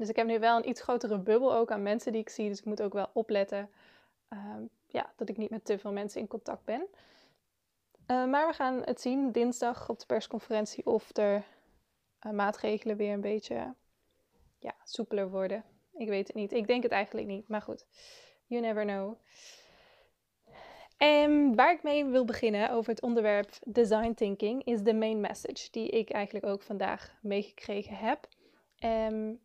Dus 0.00 0.08
ik 0.08 0.16
heb 0.16 0.26
nu 0.26 0.38
wel 0.38 0.56
een 0.56 0.68
iets 0.68 0.80
grotere 0.80 1.18
bubbel 1.18 1.54
ook 1.54 1.70
aan 1.70 1.82
mensen 1.82 2.12
die 2.12 2.20
ik 2.20 2.28
zie. 2.28 2.48
Dus 2.48 2.58
ik 2.58 2.64
moet 2.64 2.82
ook 2.82 2.92
wel 2.92 3.10
opletten 3.12 3.70
ehm, 4.28 4.62
ja, 4.86 5.12
dat 5.16 5.28
ik 5.28 5.36
niet 5.36 5.50
met 5.50 5.64
te 5.64 5.78
veel 5.78 5.92
mensen 5.92 6.20
in 6.20 6.26
contact 6.26 6.64
ben. 6.64 6.86
Uh, 8.06 8.26
maar 8.26 8.46
we 8.46 8.52
gaan 8.52 8.82
het 8.84 9.00
zien 9.00 9.32
dinsdag 9.32 9.88
op 9.88 9.98
de 9.98 10.06
persconferentie 10.06 10.86
of 10.86 11.16
er 11.16 11.44
uh, 12.26 12.32
maatregelen 12.32 12.96
weer 12.96 13.12
een 13.12 13.20
beetje 13.20 13.74
ja, 14.58 14.74
soepeler 14.84 15.30
worden. 15.30 15.64
Ik 15.92 16.08
weet 16.08 16.26
het 16.26 16.36
niet. 16.36 16.52
Ik 16.52 16.66
denk 16.66 16.82
het 16.82 16.92
eigenlijk 16.92 17.26
niet. 17.26 17.48
Maar 17.48 17.62
goed, 17.62 17.86
you 18.46 18.62
never 18.62 18.84
know. 18.84 19.14
En 20.96 21.54
waar 21.54 21.72
ik 21.72 21.82
mee 21.82 22.04
wil 22.04 22.24
beginnen 22.24 22.70
over 22.70 22.90
het 22.90 23.02
onderwerp 23.02 23.50
design 23.66 24.12
thinking 24.14 24.64
is 24.64 24.82
de 24.82 24.94
main 24.94 25.20
message 25.20 25.70
die 25.70 25.88
ik 25.88 26.10
eigenlijk 26.10 26.46
ook 26.46 26.62
vandaag 26.62 27.14
meegekregen 27.22 27.96
heb. 27.96 28.28
Um, 28.84 29.40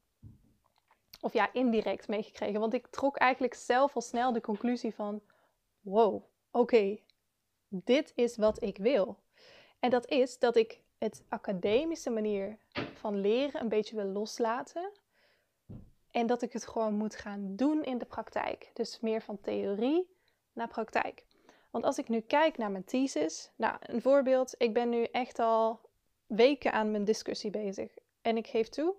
of 1.21 1.33
ja, 1.33 1.53
indirect 1.53 2.07
meegekregen. 2.07 2.59
Want 2.59 2.73
ik 2.73 2.87
trok 2.87 3.17
eigenlijk 3.17 3.53
zelf 3.53 3.95
al 3.95 4.01
snel 4.01 4.33
de 4.33 4.41
conclusie 4.41 4.95
van: 4.95 5.21
wow, 5.81 6.23
oké, 6.51 6.97
dit 7.67 8.11
is 8.15 8.37
wat 8.37 8.63
ik 8.63 8.77
wil. 8.77 9.17
En 9.79 9.89
dat 9.89 10.07
is 10.07 10.39
dat 10.39 10.55
ik 10.55 10.81
het 10.97 11.23
academische 11.29 12.09
manier 12.09 12.57
van 12.93 13.21
leren 13.21 13.61
een 13.61 13.69
beetje 13.69 13.95
wil 13.95 14.05
loslaten. 14.05 14.91
En 16.11 16.27
dat 16.27 16.41
ik 16.41 16.53
het 16.53 16.67
gewoon 16.67 16.93
moet 16.93 17.15
gaan 17.15 17.55
doen 17.55 17.83
in 17.83 17.97
de 17.97 18.05
praktijk. 18.05 18.71
Dus 18.73 18.99
meer 18.99 19.21
van 19.21 19.41
theorie 19.41 20.09
naar 20.53 20.67
praktijk. 20.67 21.25
Want 21.69 21.85
als 21.85 21.97
ik 21.97 22.09
nu 22.09 22.19
kijk 22.19 22.57
naar 22.57 22.71
mijn 22.71 22.83
thesis, 22.83 23.51
nou 23.55 23.75
een 23.79 24.01
voorbeeld, 24.01 24.55
ik 24.57 24.73
ben 24.73 24.89
nu 24.89 25.03
echt 25.03 25.39
al 25.39 25.79
weken 26.25 26.71
aan 26.71 26.91
mijn 26.91 27.05
discussie 27.05 27.49
bezig. 27.49 27.91
En 28.21 28.37
ik 28.37 28.47
geef 28.47 28.69
toe, 28.69 28.95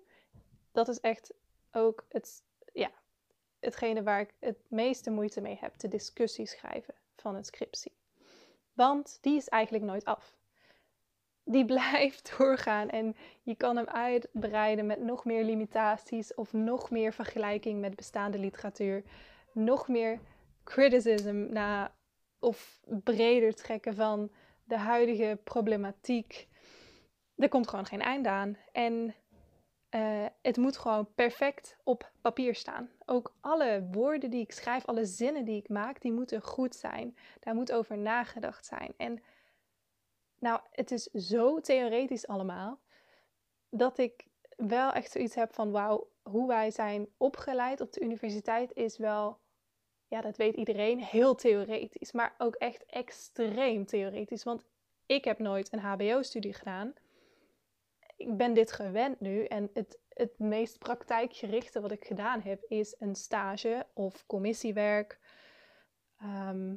dat 0.72 0.88
is 0.88 1.00
echt 1.00 1.32
ook 1.72 2.06
het, 2.08 2.42
ja, 2.72 2.90
hetgene 3.60 4.02
waar 4.02 4.20
ik 4.20 4.34
het 4.38 4.58
meeste 4.68 5.10
moeite 5.10 5.40
mee 5.40 5.58
heb, 5.60 5.78
de 5.78 5.88
discussie 5.88 6.46
schrijven 6.46 6.94
van 7.16 7.34
een 7.34 7.44
scriptie. 7.44 7.92
Want 8.72 9.18
die 9.20 9.36
is 9.36 9.48
eigenlijk 9.48 9.84
nooit 9.84 10.04
af. 10.04 10.36
Die 11.44 11.64
blijft 11.74 12.34
doorgaan 12.38 12.88
en 12.88 13.16
je 13.42 13.54
kan 13.54 13.76
hem 13.76 13.86
uitbreiden 13.86 14.86
met 14.86 15.00
nog 15.00 15.24
meer 15.24 15.44
limitaties 15.44 16.34
of 16.34 16.52
nog 16.52 16.90
meer 16.90 17.12
vergelijking 17.12 17.80
met 17.80 17.96
bestaande 17.96 18.38
literatuur, 18.38 19.02
nog 19.52 19.88
meer 19.88 20.20
criticism 20.64 21.46
na, 21.50 21.94
of 22.38 22.80
breder 22.84 23.54
trekken 23.54 23.94
van 23.94 24.30
de 24.64 24.78
huidige 24.78 25.38
problematiek. 25.44 26.48
Er 27.36 27.48
komt 27.48 27.68
gewoon 27.68 27.86
geen 27.86 28.02
einde 28.02 28.28
aan. 28.28 28.56
En 28.72 29.14
uh, 29.90 30.26
het 30.42 30.56
moet 30.56 30.76
gewoon 30.76 31.14
perfect 31.14 31.76
op 31.84 32.10
papier 32.20 32.54
staan. 32.54 32.90
Ook 33.04 33.34
alle 33.40 33.88
woorden 33.92 34.30
die 34.30 34.40
ik 34.40 34.52
schrijf, 34.52 34.84
alle 34.84 35.04
zinnen 35.04 35.44
die 35.44 35.56
ik 35.56 35.68
maak, 35.68 36.00
die 36.00 36.12
moeten 36.12 36.42
goed 36.42 36.74
zijn. 36.74 37.16
Daar 37.40 37.54
moet 37.54 37.72
over 37.72 37.98
nagedacht 37.98 38.66
zijn. 38.66 38.94
En 38.96 39.22
nou, 40.38 40.60
het 40.70 40.90
is 40.90 41.02
zo 41.02 41.60
theoretisch 41.60 42.26
allemaal, 42.26 42.80
dat 43.70 43.98
ik 43.98 44.26
wel 44.56 44.92
echt 44.92 45.10
zoiets 45.10 45.34
heb 45.34 45.54
van 45.54 45.70
wauw, 45.70 46.08
hoe 46.22 46.46
wij 46.46 46.70
zijn 46.70 47.08
opgeleid 47.16 47.80
op 47.80 47.92
de 47.92 48.00
universiteit 48.00 48.72
is 48.74 48.98
wel, 48.98 49.38
ja, 50.08 50.20
dat 50.20 50.36
weet 50.36 50.56
iedereen, 50.56 51.00
heel 51.00 51.34
theoretisch. 51.34 52.12
Maar 52.12 52.34
ook 52.38 52.54
echt 52.54 52.84
extreem 52.86 53.86
theoretisch. 53.86 54.44
Want 54.44 54.64
ik 55.06 55.24
heb 55.24 55.38
nooit 55.38 55.72
een 55.72 55.78
HBO-studie 55.78 56.54
gedaan 56.54 56.94
ik 58.16 58.36
ben 58.36 58.54
dit 58.54 58.72
gewend 58.72 59.20
nu 59.20 59.44
en 59.44 59.70
het, 59.72 59.98
het 60.08 60.38
meest 60.38 60.78
praktijkgerichte 60.78 61.80
wat 61.80 61.92
ik 61.92 62.04
gedaan 62.04 62.40
heb 62.40 62.64
is 62.68 62.94
een 62.98 63.14
stage 63.14 63.86
of 63.94 64.26
commissiewerk. 64.26 65.18
Ehm, 66.18 66.74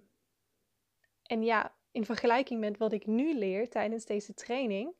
en 1.24 1.44
ja, 1.44 1.76
in 1.92 2.06
vergelijking 2.06 2.60
met 2.60 2.78
wat 2.78 2.92
ik 2.92 3.06
nu 3.06 3.34
leer 3.34 3.70
tijdens 3.70 4.06
deze 4.06 4.34
training 4.34 4.94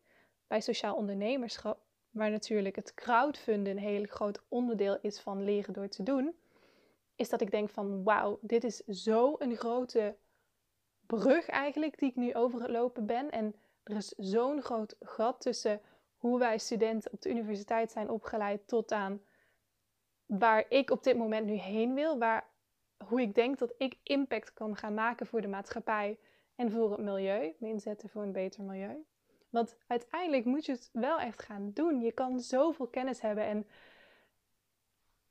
bij 0.48 0.62
sociaal 0.62 0.96
ondernemerschap, 0.96 1.82
waar 2.10 2.32
natuurlijk 2.32 2.76
het 2.76 2.94
crowdfunden 2.94 3.72
een 3.72 3.84
heel 3.84 4.06
groot 4.06 4.44
onderdeel 4.48 4.98
is 5.02 5.20
van 5.20 5.44
leren 5.44 5.74
door 5.74 5.88
te 5.88 6.04
doen, 6.04 6.36
is 7.16 7.30
dat 7.30 7.42
ik 7.42 7.52
denk 7.52 7.70
van 7.70 8.04
wauw, 8.04 8.40
dit 8.42 8.64
is 8.64 8.78
zo 8.78 9.36
een 9.40 9.56
grote 9.56 10.16
brug 11.06 11.48
eigenlijk 11.48 12.00
die 12.00 12.10
ik 12.10 12.16
nu 12.16 12.34
overgelopen 12.34 13.06
ben. 13.06 13.30
En 13.30 13.56
er 13.84 13.96
is 13.96 14.14
zo'n 14.18 14.62
groot 14.62 14.96
gat 15.00 15.42
tussen 15.42 15.82
hoe 16.20 16.40
wij 16.40 16.58
studenten 16.58 17.12
op 17.12 17.22
de 17.22 17.30
universiteit 17.30 17.92
zijn 17.92 18.10
opgeleid 18.10 18.68
tot 18.68 18.92
aan 18.92 19.22
waar 20.26 20.66
ik 20.70 20.90
op 20.90 21.04
dit 21.04 21.18
moment 21.18 21.46
nu 21.46 21.54
heen 21.54 21.94
wil, 21.94 22.18
waar, 22.18 22.48
hoe 23.06 23.22
ik 23.22 23.36
denk 23.36 23.58
dat 23.58 23.74
ik 23.78 23.98
impact 24.04 24.54
kan 24.54 24.76
gaan 24.76 24.94
maken 24.94 25.26
voor 25.26 25.42
de 25.42 25.48
maatschappij 25.48 26.20
en 26.56 26.72
voor 26.72 26.92
het 26.92 27.02
milieu, 27.02 27.56
me 27.60 27.68
inzetten 27.68 28.10
voor 28.10 28.22
een 28.22 28.32
beter 28.32 28.64
milieu. 28.64 29.06
Want 29.50 29.78
uiteindelijk 29.88 30.46
moet 30.46 30.66
je 30.66 30.72
het 30.72 30.90
wel 30.94 31.20
echt 31.20 31.42
gaan 31.42 31.72
doen. 31.74 32.02
Je 32.02 32.12
kan 32.12 32.40
zoveel 32.40 32.88
kennis 32.88 33.22
hebben 33.22 33.44
en 33.44 33.68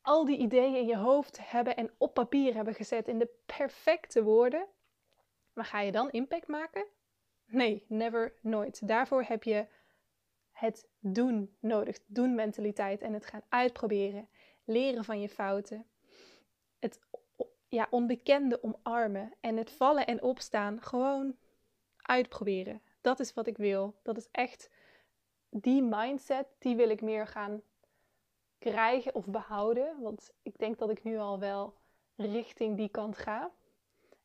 al 0.01 0.25
die 0.25 0.39
ideeën 0.39 0.77
in 0.77 0.87
je 0.87 0.97
hoofd 0.97 1.51
hebben 1.51 1.77
en 1.77 1.91
op 1.99 2.15
papier 2.15 2.55
hebben 2.55 2.75
gezet 2.75 3.09
in 3.09 3.19
de 3.19 3.31
perfecte 3.47 4.23
woorden. 4.23 4.67
Maar 5.53 5.65
ga 5.65 5.81
je 5.81 5.93
dan 5.93 6.11
impact 6.11 6.47
maken? 6.47 6.87
Nee, 7.47 7.85
never, 7.89 8.33
nooit. 8.41 8.89
Daarvoor 8.89 9.23
heb 9.23 9.43
je 9.43 9.67
het 10.59 10.89
doen 10.99 11.57
nodig. 11.61 11.99
Doen 12.07 12.35
mentaliteit 12.35 13.03
en 13.03 13.13
het 13.13 13.27
gaan 13.27 13.43
uitproberen. 13.49 14.29
Leren 14.65 15.05
van 15.05 15.21
je 15.21 15.29
fouten. 15.29 15.87
Het 16.79 17.01
ja, 17.69 17.87
onbekende 17.91 18.63
omarmen. 18.63 19.33
En 19.41 19.57
het 19.57 19.71
vallen 19.71 20.07
en 20.07 20.23
opstaan 20.23 20.83
gewoon 20.83 21.37
uitproberen. 21.97 22.83
Dat 23.01 23.21
is 23.21 23.35
wat 23.35 23.47
ik 23.47 23.57
wil. 23.57 23.95
Dat 24.03 24.17
is 24.17 24.29
echt 24.31 24.71
die 25.51 25.83
mindset, 25.83 26.47
die 26.59 26.77
wil 26.77 26.89
ik 26.89 27.03
meer 27.03 27.27
gaan 27.27 27.63
krijgen 28.59 29.15
of 29.15 29.27
behouden. 29.27 30.01
Want 30.01 30.33
ik 30.43 30.59
denk 30.59 30.79
dat 30.79 30.91
ik 30.91 31.03
nu 31.03 31.19
al 31.19 31.39
wel 31.39 31.75
richting 32.17 32.77
die 32.77 32.89
kant 32.89 33.19
ga. 33.19 33.51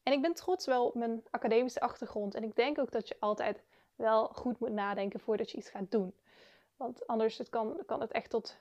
En 0.03 0.13
ik 0.13 0.21
ben 0.21 0.33
trots 0.33 0.65
wel 0.65 0.85
op 0.85 0.95
mijn 0.95 1.23
academische 1.29 1.79
achtergrond. 1.79 2.35
En 2.35 2.43
ik 2.43 2.55
denk 2.55 2.79
ook 2.79 2.91
dat 2.91 3.07
je 3.07 3.15
altijd 3.19 3.63
wel 3.95 4.27
goed 4.27 4.59
moet 4.59 4.71
nadenken 4.71 5.19
voordat 5.19 5.51
je 5.51 5.57
iets 5.57 5.69
gaat 5.69 5.91
doen. 5.91 6.13
Want 6.83 7.07
anders 7.07 7.37
het 7.37 7.49
kan, 7.49 7.83
kan 7.85 8.01
het 8.01 8.11
echt 8.11 8.29
tot 8.29 8.57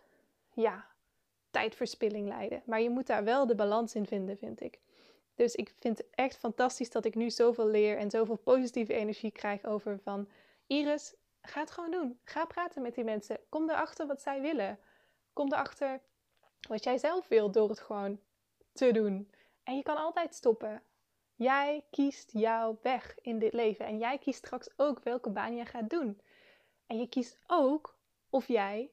ja, 0.52 0.87
tijdverspilling 1.50 2.29
leiden. 2.29 2.62
Maar 2.67 2.81
je 2.81 2.91
moet 2.91 3.07
daar 3.07 3.25
wel 3.25 3.47
de 3.47 3.55
balans 3.55 3.95
in 3.95 4.07
vinden, 4.07 4.38
vind 4.38 4.61
ik. 4.61 4.81
Dus 5.35 5.55
ik 5.55 5.75
vind 5.79 5.99
het 5.99 6.07
echt 6.11 6.37
fantastisch 6.37 6.91
dat 6.91 7.05
ik 7.05 7.14
nu 7.14 7.31
zoveel 7.31 7.67
leer 7.67 7.99
en 7.99 8.11
zoveel 8.11 8.37
positieve 8.37 8.93
energie 8.93 9.31
krijg 9.31 9.64
over 9.64 9.99
van 9.99 10.29
Iris, 10.67 11.14
ga 11.43 11.61
het 11.61 11.71
gewoon 11.71 11.91
doen. 11.91 12.19
Ga 12.25 12.45
praten 12.45 12.83
met 12.83 12.95
die 12.95 13.05
mensen. 13.05 13.38
Kom 13.49 13.71
erachter 13.71 14.07
wat 14.07 14.23
zij 14.23 14.41
willen. 14.41 14.79
Kom 15.33 15.52
erachter 15.52 16.00
wat 16.69 16.85
jij 16.85 16.99
zelf 16.99 17.29
wilt 17.29 17.55
door 17.55 17.69
het 17.69 17.81
gewoon 17.81 18.21
te 18.73 18.93
doen. 18.93 19.31
En 19.62 19.76
je 19.76 19.83
kan 19.83 19.97
altijd 19.97 20.35
stoppen. 20.35 20.83
Jij 21.35 21.85
kiest 21.91 22.31
jouw 22.33 22.79
weg 22.83 23.19
in 23.21 23.38
dit 23.38 23.52
leven. 23.52 23.87
En 23.87 23.99
jij 23.99 24.19
kiest 24.19 24.38
straks 24.38 24.69
ook 24.76 25.02
welke 25.02 25.31
baan 25.31 25.57
je 25.57 25.64
gaat 25.64 25.91
doen. 25.91 26.21
En 26.87 26.99
je 26.99 27.09
kiest 27.09 27.38
ook 27.47 28.00
of 28.33 28.49
jij 28.49 28.91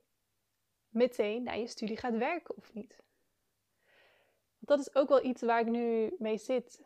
meteen 0.90 1.44
naar 1.44 1.58
je 1.58 1.68
studie 1.68 1.98
gaat 1.98 2.18
werken 2.18 2.58
of 2.58 2.74
niet. 2.74 3.04
Dat 4.60 4.80
is 4.80 4.96
ook 4.96 5.10
wel 5.10 5.24
iets 5.24 5.42
waar 5.42 5.60
ik 5.60 5.68
nu 5.68 6.16
mee 6.18 6.38
zit. 6.38 6.86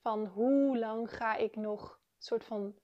Van 0.00 0.26
hoe 0.26 0.78
lang 0.78 1.16
ga 1.16 1.36
ik 1.36 1.56
nog 1.56 2.00
soort 2.18 2.44
van 2.44 2.74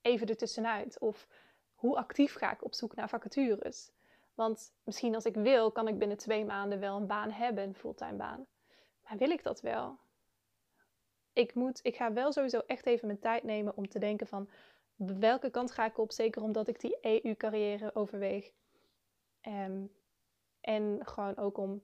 even 0.00 0.26
ertussenuit? 0.26 0.98
Of 0.98 1.28
hoe 1.74 1.96
actief 1.96 2.34
ga 2.34 2.52
ik 2.52 2.64
op 2.64 2.74
zoek 2.74 2.94
naar 2.94 3.08
vacatures? 3.08 3.90
Want 4.34 4.72
misschien 4.84 5.14
als 5.14 5.24
ik 5.24 5.34
wil, 5.34 5.72
kan 5.72 5.88
ik 5.88 5.98
binnen 5.98 6.16
twee 6.16 6.44
maanden 6.44 6.80
wel 6.80 6.96
een 6.96 7.06
baan 7.06 7.30
hebben, 7.30 7.64
een 7.64 7.74
fulltime 7.74 8.16
baan. 8.16 8.46
Maar 9.04 9.18
wil 9.18 9.30
ik 9.30 9.42
dat 9.42 9.60
wel? 9.60 9.98
Ik, 11.32 11.54
moet, 11.54 11.80
ik 11.82 11.96
ga 11.96 12.12
wel 12.12 12.32
sowieso 12.32 12.58
echt 12.66 12.86
even 12.86 13.06
mijn 13.06 13.18
tijd 13.18 13.42
nemen 13.42 13.76
om 13.76 13.88
te 13.88 13.98
denken 13.98 14.26
van 14.26 14.48
welke 14.98 15.50
kant 15.50 15.70
ga 15.70 15.84
ik 15.84 15.98
op? 15.98 16.12
Zeker 16.12 16.42
omdat 16.42 16.68
ik 16.68 16.80
die 16.80 16.98
EU-carrière 17.00 17.94
overweeg. 17.94 18.52
Ehm, 19.40 19.84
en 20.60 20.98
gewoon 21.02 21.36
ook 21.36 21.58
om 21.58 21.82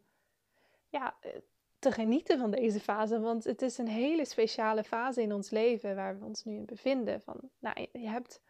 ja, 0.88 1.16
eh, 1.20 1.30
te 1.78 1.92
genieten 1.92 2.38
van 2.38 2.50
deze 2.50 2.80
fase. 2.80 3.20
Want 3.20 3.44
het 3.44 3.62
is 3.62 3.78
een 3.78 3.88
hele 3.88 4.24
speciale 4.24 4.84
fase 4.84 5.22
in 5.22 5.32
ons 5.32 5.50
leven 5.50 5.94
waar 5.94 6.18
we 6.18 6.24
ons 6.24 6.44
nu 6.44 6.56
in 6.56 6.64
bevinden. 6.64 7.20
Van, 7.20 7.40
nou, 7.58 7.86
je 7.92 8.08
hebt 8.08 8.40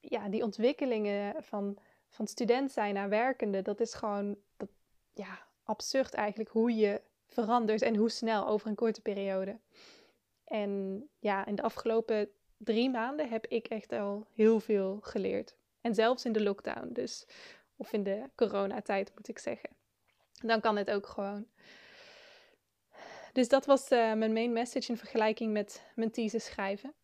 ja, 0.00 0.28
die 0.28 0.42
ontwikkelingen 0.42 1.42
van, 1.42 1.78
van 2.08 2.26
student 2.26 2.72
zijn 2.72 2.94
naar 2.94 3.08
werkende. 3.08 3.62
Dat 3.62 3.80
is 3.80 3.94
gewoon 3.94 4.36
dat, 4.56 4.68
ja, 5.12 5.38
absurd 5.62 6.14
eigenlijk 6.14 6.50
hoe 6.50 6.74
je 6.74 7.02
verandert 7.26 7.82
en 7.82 7.96
hoe 7.96 8.10
snel 8.10 8.46
over 8.46 8.68
een 8.68 8.74
korte 8.74 9.00
periode. 9.00 9.58
En 10.44 11.02
ja, 11.18 11.46
in 11.46 11.54
de 11.54 11.62
afgelopen 11.62 12.28
drie 12.56 12.90
maanden 12.90 13.28
heb 13.28 13.46
ik 13.46 13.66
echt 13.66 13.92
al 13.92 14.26
heel 14.34 14.60
veel 14.60 14.98
geleerd. 15.02 15.54
En 15.80 15.94
zelfs 15.94 16.24
in 16.24 16.32
de 16.32 16.42
lockdown, 16.42 16.92
dus, 16.92 17.26
of 17.76 17.92
in 17.92 18.02
de 18.02 18.30
coronatijd 18.34 19.12
moet 19.14 19.28
ik 19.28 19.38
zeggen. 19.38 19.70
Dan 20.42 20.60
kan 20.60 20.76
het 20.76 20.90
ook 20.90 21.06
gewoon. 21.06 21.46
Dus 23.32 23.48
dat 23.48 23.66
was 23.66 23.90
uh, 23.90 24.12
mijn 24.12 24.32
main 24.32 24.52
message 24.52 24.90
in 24.90 24.98
vergelijking 24.98 25.52
met 25.52 25.82
mijn 25.94 26.10
thesis 26.10 26.44
schrijven. 26.44 26.94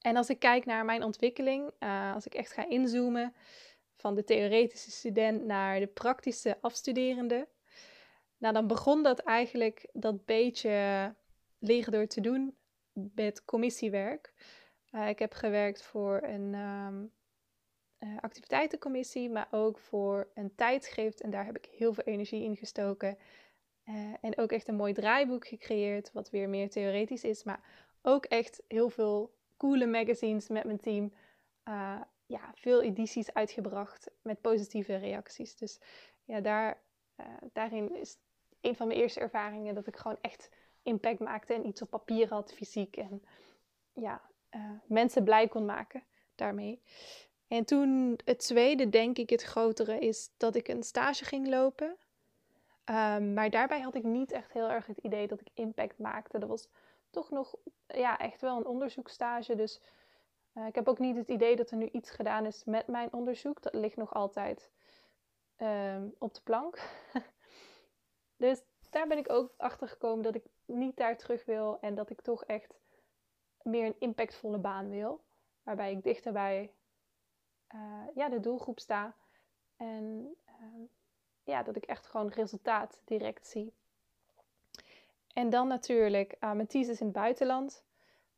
En 0.00 0.16
als 0.16 0.28
ik 0.28 0.38
kijk 0.38 0.64
naar 0.64 0.84
mijn 0.84 1.02
ontwikkeling, 1.02 1.70
uh, 1.80 2.14
als 2.14 2.26
ik 2.26 2.34
echt 2.34 2.52
ga 2.52 2.68
inzoomen 2.68 3.34
van 3.96 4.14
de 4.14 4.24
theoretische 4.24 4.90
student 4.90 5.44
naar 5.44 5.80
de 5.80 5.86
praktische 5.86 6.58
afstuderende, 6.60 7.48
nou 8.38 8.54
dan 8.54 8.66
begon 8.66 9.02
dat 9.02 9.18
eigenlijk 9.18 9.86
dat 9.92 10.24
beetje 10.24 11.14
leren 11.58 11.92
door 11.92 12.06
te 12.06 12.20
doen 12.20 12.56
met 13.14 13.44
commissiewerk. 13.44 14.32
Uh, 14.92 15.08
ik 15.08 15.18
heb 15.18 15.32
gewerkt 15.32 15.82
voor 15.82 16.22
een 16.22 16.54
um, 16.54 17.12
uh, 17.98 18.16
activiteitencommissie, 18.20 19.30
maar 19.30 19.48
ook 19.50 19.78
voor 19.78 20.28
een 20.34 20.54
tijdschrift. 20.54 21.20
En 21.20 21.30
daar 21.30 21.44
heb 21.44 21.56
ik 21.56 21.64
heel 21.64 21.92
veel 21.92 22.04
energie 22.04 22.42
in 22.42 22.56
gestoken. 22.56 23.18
Uh, 23.84 23.94
en 24.20 24.38
ook 24.38 24.52
echt 24.52 24.68
een 24.68 24.76
mooi 24.76 24.92
draaiboek 24.92 25.46
gecreëerd, 25.46 26.12
wat 26.12 26.30
weer 26.30 26.48
meer 26.48 26.70
theoretisch 26.70 27.24
is. 27.24 27.44
Maar 27.44 27.60
ook 28.02 28.24
echt 28.24 28.62
heel 28.68 28.88
veel 28.88 29.34
coole 29.56 29.86
magazines 29.86 30.48
met 30.48 30.64
mijn 30.64 30.80
team. 30.80 31.12
ja, 32.28 32.52
veel 32.54 32.82
edities 32.82 33.32
uitgebracht 33.32 34.10
met 34.22 34.40
positieve 34.40 34.96
reacties. 34.96 35.56
Dus 35.56 35.80
ja, 36.24 36.40
daar, 36.40 36.82
daarin 37.52 37.96
is 37.96 38.18
een 38.60 38.76
van 38.76 38.86
mijn 38.86 39.00
eerste 39.00 39.20
ervaringen 39.20 39.74
dat 39.74 39.86
ik 39.86 39.96
gewoon 39.96 40.18
echt 40.20 40.48
impact 40.86 41.20
maakte 41.20 41.54
en 41.54 41.66
iets 41.66 41.82
op 41.82 41.90
papier 41.90 42.28
had, 42.28 42.52
fysiek. 42.52 42.96
En 42.96 43.22
ja, 43.92 44.20
uh, 44.50 44.70
mensen 44.86 45.24
blij 45.24 45.48
kon 45.48 45.64
maken 45.64 46.02
daarmee. 46.34 46.82
En 47.48 47.64
toen 47.64 48.18
het 48.24 48.38
tweede, 48.38 48.88
denk 48.88 49.18
ik, 49.18 49.30
het 49.30 49.42
grotere 49.42 49.98
is 49.98 50.30
dat 50.36 50.54
ik 50.54 50.68
een 50.68 50.82
stage 50.82 51.24
ging 51.24 51.48
lopen. 51.48 51.96
Um, 52.90 53.34
maar 53.34 53.50
daarbij 53.50 53.80
had 53.80 53.94
ik 53.94 54.02
niet 54.02 54.32
echt 54.32 54.52
heel 54.52 54.70
erg 54.70 54.86
het 54.86 54.98
idee 54.98 55.26
dat 55.26 55.40
ik 55.40 55.48
impact 55.54 55.98
maakte. 55.98 56.38
Dat 56.38 56.48
was 56.48 56.68
toch 57.10 57.30
nog 57.30 57.54
ja, 57.86 58.18
echt 58.18 58.40
wel 58.40 58.56
een 58.56 58.66
onderzoekstage. 58.66 59.54
Dus 59.54 59.80
uh, 60.54 60.66
ik 60.66 60.74
heb 60.74 60.88
ook 60.88 60.98
niet 60.98 61.16
het 61.16 61.28
idee 61.28 61.56
dat 61.56 61.70
er 61.70 61.76
nu 61.76 61.88
iets 61.92 62.10
gedaan 62.10 62.46
is 62.46 62.64
met 62.64 62.86
mijn 62.86 63.12
onderzoek. 63.12 63.62
Dat 63.62 63.74
ligt 63.74 63.96
nog 63.96 64.14
altijd 64.14 64.70
um, 65.58 66.14
op 66.18 66.34
de 66.34 66.40
plank. 66.44 66.78
dus 68.36 68.62
daar 68.96 69.06
ben 69.06 69.18
ik 69.18 69.30
ook 69.30 69.54
achter 69.56 69.88
gekomen 69.88 70.22
dat 70.22 70.34
ik 70.34 70.44
niet 70.64 70.96
daar 70.96 71.16
terug 71.16 71.44
wil 71.44 71.78
en 71.80 71.94
dat 71.94 72.10
ik 72.10 72.20
toch 72.20 72.44
echt 72.44 72.74
meer 73.62 73.86
een 73.86 73.96
impactvolle 73.98 74.58
baan 74.58 74.90
wil. 74.90 75.20
Waarbij 75.62 75.92
ik 75.92 76.02
dichter 76.02 76.32
bij 76.32 76.72
uh, 77.74 77.80
ja, 78.14 78.28
de 78.28 78.40
doelgroep 78.40 78.80
sta. 78.80 79.14
En 79.76 80.34
uh, 80.46 80.88
ja, 81.44 81.62
dat 81.62 81.76
ik 81.76 81.84
echt 81.84 82.06
gewoon 82.06 82.28
resultaat 82.28 83.00
direct 83.04 83.46
zie. 83.46 83.72
En 85.32 85.50
dan 85.50 85.68
natuurlijk 85.68 86.36
uh, 86.40 86.52
mijn 86.52 86.66
thesis 86.66 87.00
in 87.00 87.06
het 87.06 87.14
buitenland. 87.14 87.84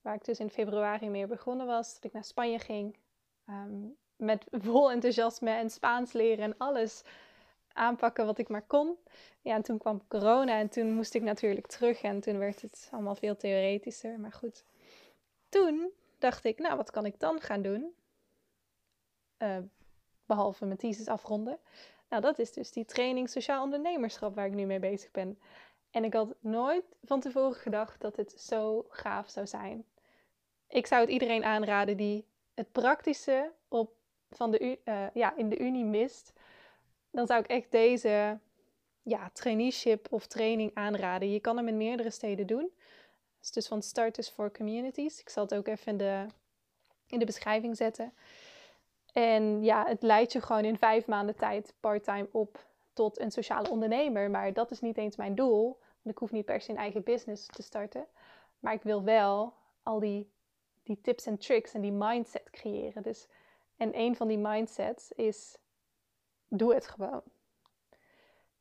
Waar 0.00 0.14
ik 0.14 0.24
dus 0.24 0.40
in 0.40 0.50
februari 0.50 1.08
mee 1.08 1.26
begonnen 1.26 1.66
was. 1.66 1.94
Dat 1.94 2.04
ik 2.04 2.12
naar 2.12 2.24
Spanje 2.24 2.58
ging. 2.58 2.96
Um, 3.48 3.96
met 4.16 4.44
vol 4.66 4.90
enthousiasme 4.90 5.50
en 5.50 5.70
Spaans 5.70 6.12
leren 6.12 6.44
en 6.44 6.54
alles 6.58 7.02
aanpakken 7.78 8.26
wat 8.26 8.38
ik 8.38 8.48
maar 8.48 8.66
kon. 8.66 8.96
Ja, 9.40 9.54
en 9.54 9.62
toen 9.62 9.78
kwam 9.78 10.06
corona 10.08 10.58
en 10.58 10.68
toen 10.68 10.92
moest 10.92 11.14
ik 11.14 11.22
natuurlijk 11.22 11.66
terug 11.66 12.02
en 12.02 12.20
toen 12.20 12.38
werd 12.38 12.62
het 12.62 12.88
allemaal 12.92 13.14
veel 13.14 13.36
theoretischer. 13.36 14.20
Maar 14.20 14.32
goed, 14.32 14.64
toen 15.48 15.90
dacht 16.18 16.44
ik, 16.44 16.58
nou, 16.58 16.76
wat 16.76 16.90
kan 16.90 17.06
ik 17.06 17.20
dan 17.20 17.40
gaan 17.40 17.62
doen? 17.62 17.94
Uh, 19.38 19.56
behalve 20.26 20.64
mijn 20.64 20.78
thesis 20.78 21.06
afronden. 21.06 21.58
Nou, 22.08 22.22
dat 22.22 22.38
is 22.38 22.52
dus 22.52 22.72
die 22.72 22.84
training 22.84 23.28
sociaal 23.28 23.62
ondernemerschap 23.62 24.34
waar 24.34 24.46
ik 24.46 24.54
nu 24.54 24.64
mee 24.64 24.78
bezig 24.78 25.10
ben. 25.10 25.38
En 25.90 26.04
ik 26.04 26.12
had 26.12 26.34
nooit 26.40 26.84
van 27.02 27.20
tevoren 27.20 27.54
gedacht 27.54 28.00
dat 28.00 28.16
het 28.16 28.40
zo 28.40 28.86
gaaf 28.88 29.28
zou 29.30 29.46
zijn. 29.46 29.84
Ik 30.68 30.86
zou 30.86 31.00
het 31.00 31.10
iedereen 31.10 31.44
aanraden 31.44 31.96
die 31.96 32.26
het 32.54 32.72
praktische 32.72 33.52
op, 33.68 33.92
van 34.30 34.50
de, 34.50 34.78
uh, 34.84 35.06
ja, 35.14 35.36
in 35.36 35.48
de 35.48 35.58
Unie 35.58 35.84
mist 35.84 36.32
dan 37.10 37.26
zou 37.26 37.40
ik 37.40 37.46
echt 37.46 37.70
deze 37.70 38.38
ja, 39.02 39.30
traineeship 39.32 40.06
of 40.10 40.26
training 40.26 40.70
aanraden. 40.74 41.30
Je 41.32 41.40
kan 41.40 41.56
hem 41.56 41.68
in 41.68 41.76
meerdere 41.76 42.10
steden 42.10 42.46
doen. 42.46 42.70
Het 43.36 43.46
is 43.46 43.50
dus 43.50 43.66
van 43.66 43.82
Starters 43.82 44.28
for 44.28 44.52
Communities. 44.52 45.20
Ik 45.20 45.28
zal 45.28 45.42
het 45.42 45.54
ook 45.54 45.66
even 45.66 45.92
in 45.92 45.98
de, 45.98 46.26
in 47.06 47.18
de 47.18 47.24
beschrijving 47.24 47.76
zetten. 47.76 48.12
En 49.12 49.62
ja, 49.62 49.86
het 49.86 50.02
leidt 50.02 50.32
je 50.32 50.40
gewoon 50.40 50.64
in 50.64 50.78
vijf 50.78 51.06
maanden 51.06 51.36
tijd 51.36 51.74
parttime 51.80 52.28
op 52.32 52.66
tot 52.92 53.20
een 53.20 53.30
sociale 53.30 53.70
ondernemer. 53.70 54.30
Maar 54.30 54.52
dat 54.52 54.70
is 54.70 54.80
niet 54.80 54.96
eens 54.96 55.16
mijn 55.16 55.34
doel. 55.34 55.78
Want 56.02 56.14
ik 56.14 56.18
hoef 56.18 56.32
niet 56.32 56.44
per 56.44 56.60
se 56.60 56.70
een 56.70 56.76
eigen 56.76 57.02
business 57.02 57.46
te 57.46 57.62
starten. 57.62 58.06
Maar 58.58 58.72
ik 58.72 58.82
wil 58.82 59.04
wel 59.04 59.54
al 59.82 59.98
die, 59.98 60.30
die 60.82 61.00
tips 61.00 61.26
en 61.26 61.38
tricks 61.38 61.74
en 61.74 61.80
die 61.80 61.92
mindset 61.92 62.50
creëren. 62.50 63.02
Dus, 63.02 63.26
en 63.76 63.98
een 63.98 64.16
van 64.16 64.28
die 64.28 64.38
mindsets 64.38 65.12
is 65.12 65.58
doe 66.48 66.74
het 66.74 66.86
gewoon. 66.86 67.22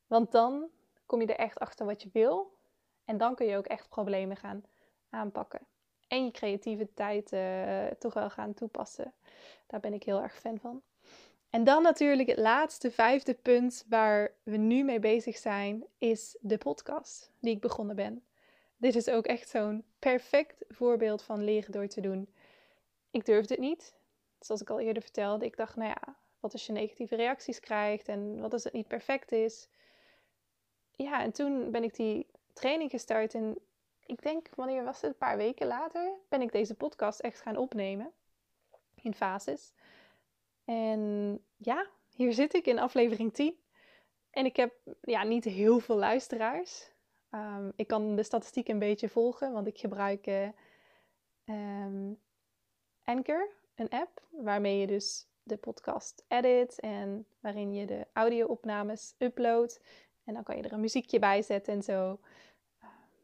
Want 0.07 0.31
dan 0.31 0.69
kom 1.05 1.21
je 1.21 1.27
er 1.27 1.35
echt 1.35 1.59
achter 1.59 1.85
wat 1.85 2.01
je 2.01 2.09
wil. 2.13 2.55
En 3.05 3.17
dan 3.17 3.35
kun 3.35 3.45
je 3.45 3.57
ook 3.57 3.65
echt 3.65 3.89
problemen 3.89 4.37
gaan 4.37 4.63
aanpakken. 5.09 5.59
En 6.07 6.25
je 6.25 6.31
creativiteit 6.31 7.31
uh, 7.31 7.85
toch 7.85 8.13
wel 8.13 8.29
gaan 8.29 8.53
toepassen. 8.53 9.13
Daar 9.67 9.79
ben 9.79 9.93
ik 9.93 10.03
heel 10.03 10.21
erg 10.21 10.39
fan 10.39 10.59
van. 10.59 10.81
En 11.49 11.63
dan 11.63 11.83
natuurlijk 11.83 12.29
het 12.29 12.39
laatste, 12.39 12.91
vijfde 12.91 13.33
punt 13.33 13.85
waar 13.89 14.31
we 14.43 14.57
nu 14.57 14.83
mee 14.83 14.99
bezig 14.99 15.37
zijn, 15.37 15.85
is 15.97 16.37
de 16.41 16.57
podcast 16.57 17.31
die 17.39 17.53
ik 17.53 17.61
begonnen 17.61 17.95
ben. 17.95 18.23
Dit 18.77 18.95
is 18.95 19.09
ook 19.09 19.25
echt 19.25 19.49
zo'n 19.49 19.83
perfect 19.99 20.63
voorbeeld 20.67 21.21
van 21.21 21.43
leren 21.43 21.71
door 21.71 21.87
te 21.87 22.01
doen. 22.01 22.33
Ik 23.11 23.25
durfde 23.25 23.53
het 23.53 23.63
niet. 23.63 23.95
Zoals 24.39 24.61
ik 24.61 24.69
al 24.69 24.79
eerder 24.79 25.01
vertelde, 25.01 25.45
ik 25.45 25.57
dacht, 25.57 25.75
nou 25.75 25.89
ja, 25.89 26.15
wat 26.47 26.55
als 26.55 26.65
je 26.65 26.73
negatieve 26.73 27.15
reacties 27.15 27.59
krijgt 27.59 28.07
en 28.07 28.39
wat 28.39 28.53
als 28.53 28.63
het 28.63 28.73
niet 28.73 28.87
perfect 28.87 29.31
is. 29.31 29.69
Ja, 30.91 31.21
en 31.21 31.31
toen 31.31 31.71
ben 31.71 31.83
ik 31.83 31.95
die 31.95 32.27
training 32.53 32.89
gestart 32.91 33.33
en 33.33 33.57
ik 34.05 34.21
denk, 34.21 34.49
wanneer 34.55 34.83
was 34.83 35.01
het? 35.01 35.11
Een 35.11 35.17
paar 35.17 35.37
weken 35.37 35.67
later 35.67 36.13
ben 36.29 36.41
ik 36.41 36.51
deze 36.51 36.75
podcast 36.75 37.19
echt 37.19 37.41
gaan 37.41 37.57
opnemen 37.57 38.11
in 38.95 39.13
fases. 39.13 39.73
En 40.65 41.01
ja, 41.57 41.87
hier 42.15 42.33
zit 42.33 42.53
ik 42.53 42.65
in 42.65 42.79
aflevering 42.79 43.33
10. 43.33 43.55
En 44.29 44.45
ik 44.45 44.55
heb 44.55 44.73
ja, 45.01 45.23
niet 45.23 45.43
heel 45.43 45.79
veel 45.79 45.97
luisteraars. 45.97 46.91
Um, 47.31 47.71
ik 47.75 47.87
kan 47.87 48.15
de 48.15 48.23
statistiek 48.23 48.67
een 48.67 48.79
beetje 48.79 49.09
volgen, 49.09 49.51
want 49.51 49.67
ik 49.67 49.77
gebruik 49.77 50.27
uh, 50.27 52.11
Anchor, 53.03 53.49
een 53.75 53.89
app 53.89 54.21
waarmee 54.29 54.79
je 54.79 54.87
dus 54.87 55.27
de 55.47 55.57
podcast 55.57 56.23
edit 56.27 56.79
en 56.79 57.25
waarin 57.39 57.73
je 57.73 57.85
de 57.85 58.07
audio-opnames 58.13 59.15
uploadt. 59.17 59.79
En 60.23 60.33
dan 60.33 60.43
kan 60.43 60.57
je 60.57 60.63
er 60.63 60.73
een 60.73 60.79
muziekje 60.79 61.19
bij 61.19 61.41
zetten 61.41 61.73
en 61.73 61.83
zo. 61.83 62.19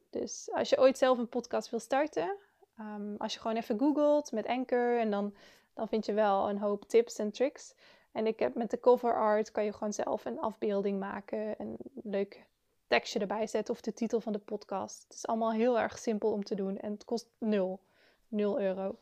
Dus 0.09 0.49
als 0.51 0.69
je 0.69 0.79
ooit 0.79 0.97
zelf 0.97 1.17
een 1.17 1.29
podcast 1.29 1.69
wil 1.69 1.79
starten, 1.79 2.37
um, 2.79 3.15
als 3.17 3.33
je 3.33 3.39
gewoon 3.39 3.57
even 3.57 3.79
googelt 3.79 4.31
met 4.31 4.47
Anchor 4.47 4.99
en 4.99 5.11
dan, 5.11 5.33
dan 5.73 5.87
vind 5.87 6.05
je 6.05 6.13
wel 6.13 6.49
een 6.49 6.57
hoop 6.57 6.85
tips 6.85 7.17
en 7.17 7.31
tricks. 7.31 7.73
En 8.11 8.27
ik 8.27 8.39
heb 8.39 8.55
met 8.55 8.69
de 8.69 8.79
cover 8.79 9.15
art 9.15 9.51
kan 9.51 9.63
je 9.63 9.73
gewoon 9.73 9.93
zelf 9.93 10.25
een 10.25 10.39
afbeelding 10.39 10.99
maken, 10.99 11.55
een 11.57 11.77
leuk 12.03 12.45
tekstje 12.87 13.19
erbij 13.19 13.47
zetten 13.47 13.73
of 13.73 13.81
de 13.81 13.93
titel 13.93 14.19
van 14.19 14.33
de 14.33 14.39
podcast. 14.39 15.03
Het 15.03 15.13
is 15.13 15.27
allemaal 15.27 15.51
heel 15.51 15.79
erg 15.79 15.99
simpel 15.99 16.31
om 16.31 16.43
te 16.43 16.55
doen 16.55 16.77
en 16.77 16.91
het 16.91 17.05
kost 17.05 17.29
nul, 17.37 17.79
nul 18.27 18.59
euro. 18.59 18.97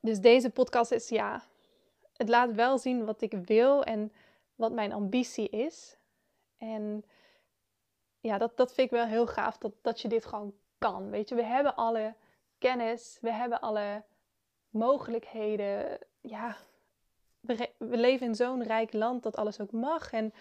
Dus 0.00 0.20
deze 0.20 0.50
podcast 0.50 0.90
is 0.90 1.08
ja, 1.08 1.42
het 2.16 2.28
laat 2.28 2.52
wel 2.52 2.78
zien 2.78 3.04
wat 3.04 3.20
ik 3.20 3.32
wil 3.32 3.84
en 3.84 4.12
wat 4.54 4.72
mijn 4.72 4.92
ambitie 4.92 5.48
is. 5.48 5.96
En 6.56 7.04
ja, 8.20 8.38
dat, 8.38 8.56
dat 8.56 8.74
vind 8.74 8.90
ik 8.90 8.96
wel 8.98 9.06
heel 9.06 9.26
gaaf 9.26 9.58
dat, 9.58 9.72
dat 9.80 10.00
je 10.00 10.08
dit 10.08 10.24
gewoon 10.24 10.54
kan. 10.78 11.10
Weet 11.10 11.28
je, 11.28 11.34
we 11.34 11.44
hebben 11.44 11.76
alle 11.76 12.14
kennis, 12.58 13.18
we 13.20 13.32
hebben 13.32 13.60
alle 13.60 14.02
mogelijkheden. 14.70 15.98
Ja, 16.20 16.56
we, 17.40 17.70
we 17.78 17.96
leven 17.96 18.26
in 18.26 18.34
zo'n 18.34 18.62
rijk 18.62 18.92
land 18.92 19.22
dat 19.22 19.36
alles 19.36 19.60
ook 19.60 19.72
mag. 19.72 20.12
En 20.12 20.32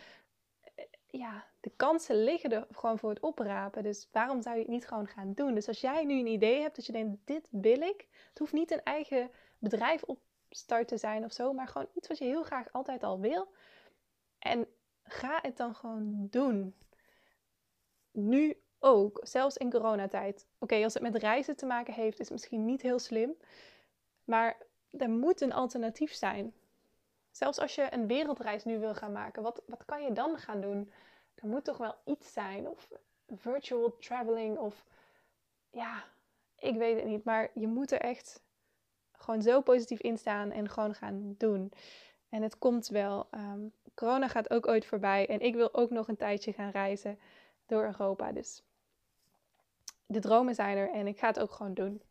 eh, 0.75 0.85
ja, 1.07 1.45
de 1.59 1.71
kansen 1.75 2.23
liggen 2.23 2.51
er 2.51 2.67
gewoon 2.71 2.99
voor 2.99 3.09
het 3.09 3.19
oprapen. 3.19 3.83
Dus 3.83 4.07
waarom 4.11 4.41
zou 4.41 4.55
je 4.55 4.61
het 4.61 4.71
niet 4.71 4.87
gewoon 4.87 5.07
gaan 5.07 5.33
doen? 5.33 5.53
Dus 5.53 5.67
als 5.67 5.81
jij 5.81 6.03
nu 6.03 6.19
een 6.19 6.27
idee 6.27 6.61
hebt 6.61 6.75
dat 6.75 6.85
je 6.85 6.91
denkt, 6.91 7.17
dit 7.25 7.47
wil 7.51 7.81
ik. 7.81 8.07
Het 8.29 8.39
hoeft 8.39 8.53
niet 8.53 8.71
een 8.71 8.83
eigen 8.83 9.31
bedrijf 9.59 10.03
opstart 10.03 10.87
te 10.87 10.97
zijn 10.97 11.23
of 11.23 11.31
zo, 11.31 11.53
maar 11.53 11.67
gewoon 11.67 11.87
iets 11.93 12.07
wat 12.07 12.17
je 12.17 12.25
heel 12.25 12.43
graag 12.43 12.71
altijd 12.71 13.03
al 13.03 13.19
wil. 13.19 13.47
En 14.39 14.67
ga 15.03 15.39
het 15.41 15.57
dan 15.57 15.75
gewoon 15.75 16.27
doen. 16.29 16.75
nu 18.11 18.61
ook, 18.79 19.19
zelfs 19.23 19.57
in 19.57 19.71
coronatijd. 19.71 20.47
Oké, 20.59 20.83
als 20.83 20.93
het 20.93 21.03
met 21.03 21.15
reizen 21.15 21.55
te 21.55 21.65
maken 21.65 21.93
heeft, 21.93 22.19
is 22.19 22.25
het 22.25 22.31
misschien 22.31 22.65
niet 22.65 22.81
heel 22.81 22.99
slim. 22.99 23.37
Maar 24.23 24.57
er 24.91 25.09
moet 25.09 25.41
een 25.41 25.53
alternatief 25.53 26.13
zijn. 26.13 26.53
Zelfs 27.31 27.59
als 27.59 27.75
je 27.75 27.87
een 27.93 28.07
wereldreis 28.07 28.63
nu 28.63 28.79
wil 28.79 28.95
gaan 28.95 29.11
maken, 29.11 29.43
wat, 29.43 29.63
wat 29.65 29.85
kan 29.85 30.03
je 30.03 30.11
dan 30.11 30.37
gaan 30.37 30.61
doen? 30.61 30.91
Er 31.35 31.47
moet 31.47 31.63
toch 31.63 31.77
wel 31.77 31.95
iets 32.05 32.33
zijn. 32.33 32.67
Of 32.69 32.87
virtual 33.27 33.97
traveling. 33.97 34.57
Of 34.57 34.85
ja, 35.69 36.03
ik 36.55 36.75
weet 36.75 36.95
het 36.95 37.05
niet. 37.05 37.23
Maar 37.23 37.49
je 37.53 37.67
moet 37.67 37.91
er 37.91 37.99
echt 37.99 38.41
gewoon 39.27 39.41
zo 39.41 39.61
positief 39.61 39.99
in 39.99 40.17
staan 40.17 40.51
en 40.51 40.69
gewoon 40.69 40.93
gaan 40.93 41.35
doen. 41.37 41.71
En 42.29 42.41
het 42.41 42.57
komt 42.57 42.87
wel. 42.87 43.27
Ehm, 43.31 43.59
corona 43.95 44.27
gaat 44.27 44.49
ook 44.49 44.67
ooit 44.67 44.85
voorbij. 44.85 45.27
En 45.27 45.39
ik 45.39 45.55
wil 45.55 45.73
ook 45.73 45.89
nog 45.89 46.07
een 46.07 46.17
tijdje 46.17 46.53
gaan 46.53 46.69
reizen 46.69 47.19
door 47.65 47.83
Europa. 47.83 48.31
Dus 48.31 48.63
de 50.05 50.19
dromen 50.19 50.55
zijn 50.55 50.77
er 50.77 50.91
en 50.91 51.07
ik 51.07 51.19
ga 51.19 51.27
het 51.27 51.39
ook 51.39 51.51
gewoon 51.51 51.73
doen. 51.73 52.01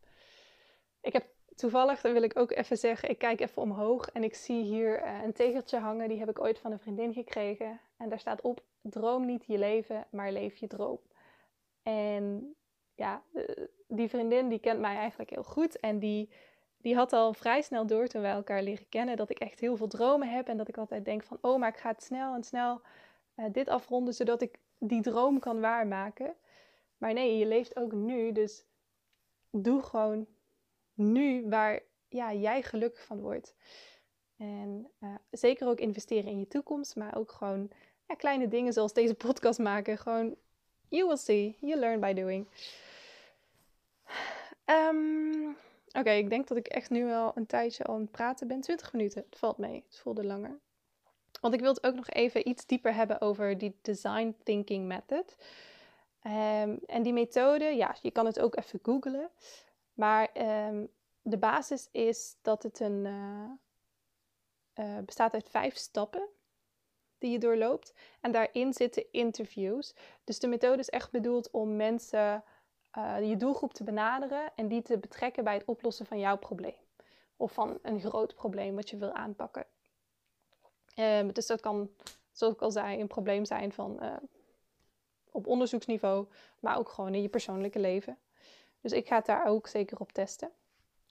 Ik 1.01 1.13
heb 1.13 1.25
toevallig, 1.55 2.01
dan 2.01 2.13
wil 2.13 2.23
ik 2.23 2.39
ook 2.39 2.51
even 2.51 2.77
zeggen, 2.77 3.09
ik 3.09 3.17
kijk 3.17 3.39
even 3.39 3.61
omhoog 3.61 4.09
en 4.09 4.23
ik 4.23 4.35
zie 4.35 4.63
hier 4.63 5.03
uh, 5.03 5.23
een 5.23 5.33
tegeltje 5.33 5.79
hangen. 5.79 6.09
Die 6.09 6.19
heb 6.19 6.29
ik 6.29 6.39
ooit 6.39 6.59
van 6.59 6.71
een 6.71 6.79
vriendin 6.79 7.13
gekregen. 7.13 7.79
En 7.97 8.09
daar 8.09 8.19
staat 8.19 8.41
op, 8.41 8.63
droom 8.81 9.25
niet 9.25 9.45
je 9.45 9.57
leven, 9.57 10.07
maar 10.09 10.31
leef 10.31 10.57
je 10.57 10.67
droom. 10.67 10.99
En 11.83 12.55
ja, 12.95 13.23
die 13.87 14.09
vriendin 14.09 14.49
die 14.49 14.59
kent 14.59 14.79
mij 14.79 14.95
eigenlijk 14.95 15.29
heel 15.29 15.43
goed. 15.43 15.79
En 15.79 15.99
die, 15.99 16.29
die 16.77 16.95
had 16.95 17.13
al 17.13 17.33
vrij 17.33 17.61
snel 17.61 17.87
door 17.87 18.07
toen 18.07 18.21
wij 18.21 18.31
elkaar 18.31 18.61
leren 18.61 18.89
kennen 18.89 19.17
dat 19.17 19.29
ik 19.29 19.39
echt 19.39 19.59
heel 19.59 19.77
veel 19.77 19.87
dromen 19.87 20.29
heb. 20.29 20.47
En 20.47 20.57
dat 20.57 20.67
ik 20.67 20.77
altijd 20.77 21.05
denk 21.05 21.23
van, 21.23 21.37
oh, 21.41 21.59
maar 21.59 21.69
ik 21.69 21.77
ga 21.77 21.89
het 21.89 22.03
snel 22.03 22.35
en 22.35 22.43
snel 22.43 22.81
uh, 23.35 23.45
dit 23.51 23.67
afronden, 23.67 24.13
zodat 24.13 24.41
ik 24.41 24.59
die 24.77 25.01
droom 25.01 25.39
kan 25.39 25.59
waarmaken. 25.59 26.35
Maar 26.97 27.13
nee, 27.13 27.37
je 27.37 27.45
leeft 27.45 27.77
ook 27.77 27.91
nu, 27.91 28.31
dus 28.31 28.65
doe 29.51 29.81
gewoon 29.81 30.27
nu 30.93 31.49
waar 31.49 31.81
ja, 32.07 32.33
jij 32.33 32.61
gelukkig 32.61 33.05
van 33.05 33.19
wordt. 33.19 33.55
En 34.37 34.91
uh, 34.99 35.15
zeker 35.31 35.67
ook 35.67 35.79
investeren 35.79 36.31
in 36.31 36.39
je 36.39 36.47
toekomst, 36.47 36.95
maar 36.95 37.15
ook 37.15 37.31
gewoon 37.31 37.71
ja, 38.07 38.15
kleine 38.15 38.47
dingen 38.47 38.73
zoals 38.73 38.93
deze 38.93 39.15
podcast 39.15 39.59
maken. 39.59 39.97
Gewoon, 39.97 40.35
you 40.89 41.07
will 41.07 41.17
see, 41.17 41.57
you 41.59 41.79
learn 41.79 41.99
by 41.99 42.13
doing. 42.13 42.47
Um, 44.65 45.55
Oké, 45.97 46.09
ik 46.09 46.29
denk 46.29 46.47
dat 46.47 46.57
ik 46.57 46.67
echt 46.67 46.89
nu 46.89 47.05
wel 47.05 47.31
een 47.35 47.45
tijdje 47.45 47.83
al 47.83 47.93
aan 47.93 48.01
het 48.01 48.11
praten 48.11 48.47
ben. 48.47 48.61
20 48.61 48.93
minuten, 48.93 49.25
het 49.29 49.39
valt 49.39 49.57
mee, 49.57 49.83
het 49.87 49.99
voelde 49.99 50.25
langer. 50.25 50.59
Want 51.41 51.53
ik 51.53 51.59
wil 51.59 51.73
het 51.73 51.85
ook 51.85 51.95
nog 51.95 52.09
even 52.09 52.47
iets 52.49 52.65
dieper 52.65 52.93
hebben 52.93 53.21
over 53.21 53.57
die 53.57 53.77
design 53.81 54.35
thinking 54.43 54.87
method. 54.87 55.35
Um, 56.23 56.79
en 56.85 57.03
die 57.03 57.13
methode, 57.13 57.65
ja, 57.65 57.95
je 58.01 58.11
kan 58.11 58.25
het 58.25 58.39
ook 58.39 58.57
even 58.57 58.79
googlen. 58.83 59.29
Maar 59.93 60.29
um, 60.67 60.89
de 61.21 61.37
basis 61.37 61.87
is 61.91 62.35
dat 62.41 62.63
het 62.63 62.79
een, 62.79 63.05
uh, 63.05 63.49
uh, 64.85 64.97
bestaat 65.05 65.33
uit 65.33 65.49
vijf 65.49 65.75
stappen 65.75 66.27
die 67.17 67.31
je 67.31 67.39
doorloopt. 67.39 67.93
En 68.21 68.31
daarin 68.31 68.73
zitten 68.73 69.11
interviews. 69.11 69.93
Dus 70.23 70.39
de 70.39 70.47
methode 70.47 70.79
is 70.79 70.89
echt 70.89 71.11
bedoeld 71.11 71.51
om 71.51 71.75
mensen, 71.75 72.43
uh, 72.97 73.29
je 73.29 73.37
doelgroep 73.37 73.73
te 73.73 73.83
benaderen 73.83 74.51
en 74.55 74.67
die 74.67 74.81
te 74.81 74.97
betrekken 74.97 75.43
bij 75.43 75.53
het 75.53 75.65
oplossen 75.65 76.05
van 76.05 76.19
jouw 76.19 76.37
probleem. 76.37 76.85
Of 77.37 77.51
van 77.51 77.79
een 77.81 77.99
groot 77.99 78.35
probleem 78.35 78.75
wat 78.75 78.89
je 78.89 78.97
wil 78.97 79.13
aanpakken. 79.13 79.65
Um, 80.95 81.33
dus 81.33 81.45
dat 81.45 81.59
kan, 81.59 81.89
zoals 82.31 82.53
ik 82.53 82.61
al 82.61 82.71
zei, 82.71 82.99
een 82.99 83.07
probleem 83.07 83.45
zijn 83.45 83.71
van 83.71 83.99
op 85.31 85.47
onderzoeksniveau, 85.47 86.25
maar 86.59 86.77
ook 86.77 86.89
gewoon 86.89 87.13
in 87.13 87.21
je 87.21 87.29
persoonlijke 87.29 87.79
leven. 87.79 88.17
Dus 88.81 88.91
ik 88.91 89.07
ga 89.07 89.15
het 89.15 89.25
daar 89.25 89.47
ook 89.47 89.67
zeker 89.67 89.99
op 89.99 90.11
testen. 90.11 90.51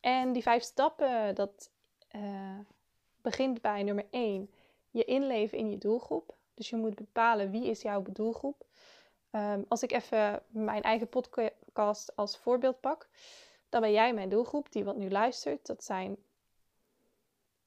En 0.01 0.33
die 0.33 0.43
vijf 0.43 0.63
stappen, 0.63 1.35
dat 1.35 1.71
uh, 2.17 2.59
begint 3.23 3.61
bij 3.61 3.83
nummer 3.83 4.07
1, 4.11 4.51
je 4.91 5.05
inleven 5.05 5.59
in 5.59 5.71
je 5.71 5.79
doelgroep. 5.79 6.35
Dus 6.55 6.71
je 6.71 6.77
moet 6.77 6.95
bepalen 6.95 7.51
wie 7.51 7.67
is 7.67 7.83
jouw 7.83 8.03
doelgroep. 8.09 8.65
Um, 9.31 9.65
als 9.69 9.83
ik 9.83 9.93
even 9.93 10.43
mijn 10.49 10.83
eigen 10.83 11.09
als 12.15 12.39
voorbeeld 12.39 12.81
pak, 12.81 13.09
dan 13.69 13.81
ben 13.81 13.93
jij 13.93 14.15
mijn 14.15 14.29
doelgroep 14.29 14.73
die 14.73 14.85
wat 14.85 14.97
nu 14.97 15.11
luistert. 15.11 15.67
Dat 15.67 15.85
zijn 15.85 16.17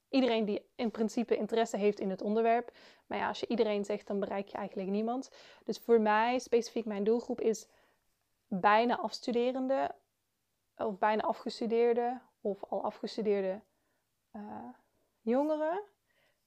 iedereen 0.08 0.44
die 0.44 0.70
in 0.74 0.90
principe 0.90 1.36
interesse 1.36 1.76
heeft 1.76 2.00
in 2.00 2.10
het 2.10 2.22
onderwerp. 2.22 2.72
Maar 3.06 3.18
ja, 3.18 3.28
als 3.28 3.40
je 3.40 3.46
iedereen 3.46 3.84
zegt, 3.84 4.06
dan 4.06 4.20
bereik 4.20 4.48
je 4.48 4.56
eigenlijk 4.56 4.88
niemand. 4.88 5.30
Dus 5.64 5.78
voor 5.78 6.00
mij, 6.00 6.38
specifiek 6.38 6.84
mijn 6.84 7.04
doelgroep, 7.04 7.40
is 7.40 7.68
bijna 8.48 8.98
afstuderende 8.98 9.94
of 10.76 10.98
bijna 10.98 11.22
afgestudeerde 11.22 12.20
of 12.40 12.64
al 12.64 12.82
afgestudeerde 12.82 13.60
uh, 14.32 14.42
jongeren 15.20 15.82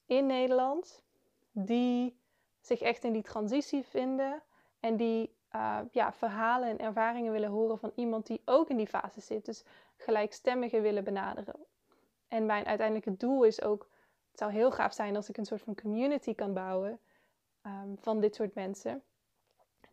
in 0.06 0.26
Nederland 0.26 1.04
die 1.52 2.20
zich 2.60 2.82
echt 2.82 3.04
in 3.04 3.14
die 3.14 3.22
transitie 3.22 3.84
vinden 3.84 4.44
en 4.80 4.98
die 4.98 5.36
uh, 5.56 5.80
ja, 5.92 6.14
verhalen 6.14 6.70
en 6.70 6.80
ervaringen 6.80 7.32
willen 7.32 7.50
horen 7.50 7.78
van 7.78 7.92
iemand 7.96 8.28
die 8.28 8.42
ook 8.46 8.70
in 8.70 8.78
die 8.78 8.88
fase 8.88 9.22
zit. 9.22 9.46
Dus 9.46 9.64
gelijkstemmigen 9.98 10.82
willen 10.82 11.04
benaderen. 11.04 11.56
En 12.28 12.46
mijn 12.46 12.66
uiteindelijke 12.66 13.18
doel 13.18 13.44
is 13.44 13.62
ook, 13.62 13.90
het 14.30 14.40
zou 14.40 14.52
heel 14.52 14.72
gaaf 14.72 14.94
zijn 14.94 15.16
als 15.16 15.30
ik 15.30 15.38
een 15.38 15.46
soort 15.46 15.62
van 15.62 15.76
community 15.76 16.36
kan 16.36 16.54
bouwen 16.54 17.00
um, 17.66 17.98
van 18.00 18.20
dit 18.20 18.36
soort 18.36 18.54
mensen. 18.54 19.04